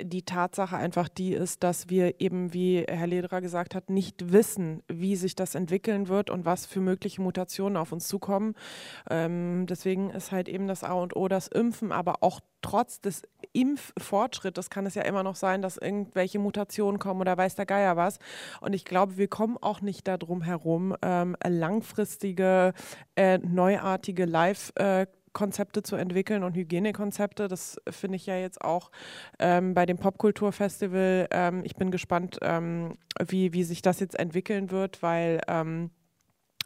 [0.00, 4.82] die Tatsache einfach die ist, dass wir eben, wie Herr Lederer gesagt hat, nicht wissen,
[4.88, 8.54] wie sich das entwickeln wird und was für mögliche Mutationen auf uns zukommen.
[9.08, 13.22] Ähm, deswegen ist halt eben das A und O das Impfen, aber auch trotz des
[13.52, 17.96] Impffortschrittes kann es ja immer noch sein, dass irgendwelche Mutationen kommen oder weiß der Geier
[17.96, 18.18] was.
[18.60, 22.72] Und ich glaube, wir kommen auch nicht darum herum, ähm, langfristige,
[23.14, 27.48] äh, neuartige Live- äh, Konzepte zu entwickeln und Hygienekonzepte.
[27.48, 28.90] Das finde ich ja jetzt auch
[29.38, 31.28] ähm, bei dem Popkulturfestival.
[31.30, 35.90] Ähm, ich bin gespannt, ähm, wie, wie sich das jetzt entwickeln wird, weil ähm,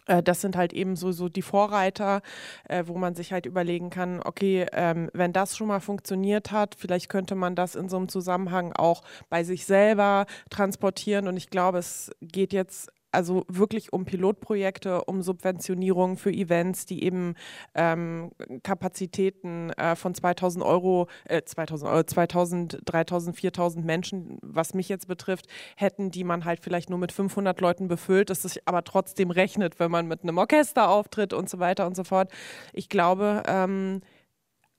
[0.07, 2.23] äh, das sind halt eben so, so die Vorreiter,
[2.69, 6.75] äh, wo man sich halt überlegen kann, okay, ähm, wenn das schon mal funktioniert hat,
[6.79, 11.29] vielleicht könnte man das in so einem Zusammenhang auch bei sich selber transportieren.
[11.29, 17.03] Und ich glaube, es geht jetzt also wirklich um Pilotprojekte, um Subventionierung für Events, die
[17.03, 17.35] eben
[17.75, 18.31] ähm,
[18.63, 25.09] Kapazitäten äh, von 2000 Euro, äh, 2000 Euro, 2000, 3000, 4000 Menschen, was mich jetzt
[25.09, 25.47] betrifft,
[25.77, 29.81] hätten, die man halt vielleicht nur mit 500 Leuten befüllt, dass sich aber trotzdem rechnet,
[29.81, 32.31] wenn man mit einem Orchester auftritt und so weiter und so fort.
[32.75, 34.03] Ich glaube, ähm,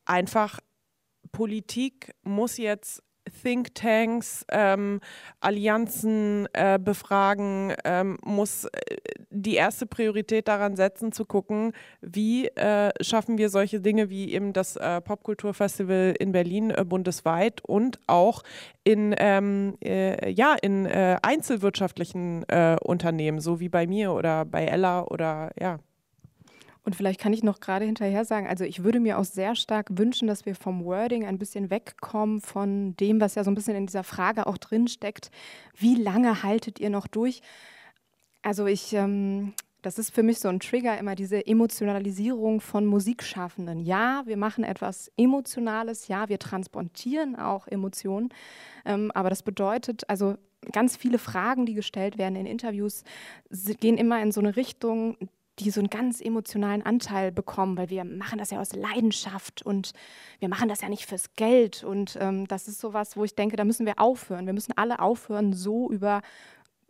[0.06, 0.60] einfach
[1.32, 3.04] Politik muss jetzt
[3.44, 5.00] Thinktanks, ähm,
[5.40, 8.70] Allianzen äh, befragen, ähm, muss äh,
[9.30, 14.54] die erste Priorität daran setzen, zu gucken, wie äh, schaffen wir solche Dinge wie eben
[14.54, 18.44] das äh, Popkulturfestival in Berlin äh, bundesweit und auch
[18.84, 22.46] in, ähm, äh, ja, in einzelwirtschaftlichen
[22.84, 25.80] Unternehmen, so wie bei mir oder bei Ella oder ja.
[26.88, 29.88] Und vielleicht kann ich noch gerade hinterher sagen, also ich würde mir auch sehr stark
[29.98, 33.76] wünschen, dass wir vom Wording ein bisschen wegkommen von dem, was ja so ein bisschen
[33.76, 35.30] in dieser Frage auch drin steckt.
[35.76, 37.42] Wie lange haltet ihr noch durch?
[38.42, 43.82] Also ich, ähm, das ist für mich so ein Trigger, immer diese Emotionalisierung von Musikschaffenden.
[43.82, 48.30] Ja, wir machen etwas Emotionales, ja, wir transportieren auch Emotionen,
[48.86, 50.38] ähm, aber das bedeutet, also
[50.72, 53.04] ganz viele Fragen, die gestellt werden in Interviews,
[53.82, 55.18] gehen immer in so eine Richtung,
[55.60, 59.94] die so einen ganz emotionalen Anteil bekommen, weil wir machen das ja aus Leidenschaft und
[60.40, 61.84] wir machen das ja nicht fürs Geld.
[61.84, 64.46] Und ähm, das ist sowas, wo ich denke, da müssen wir aufhören.
[64.46, 66.22] Wir müssen alle aufhören, so über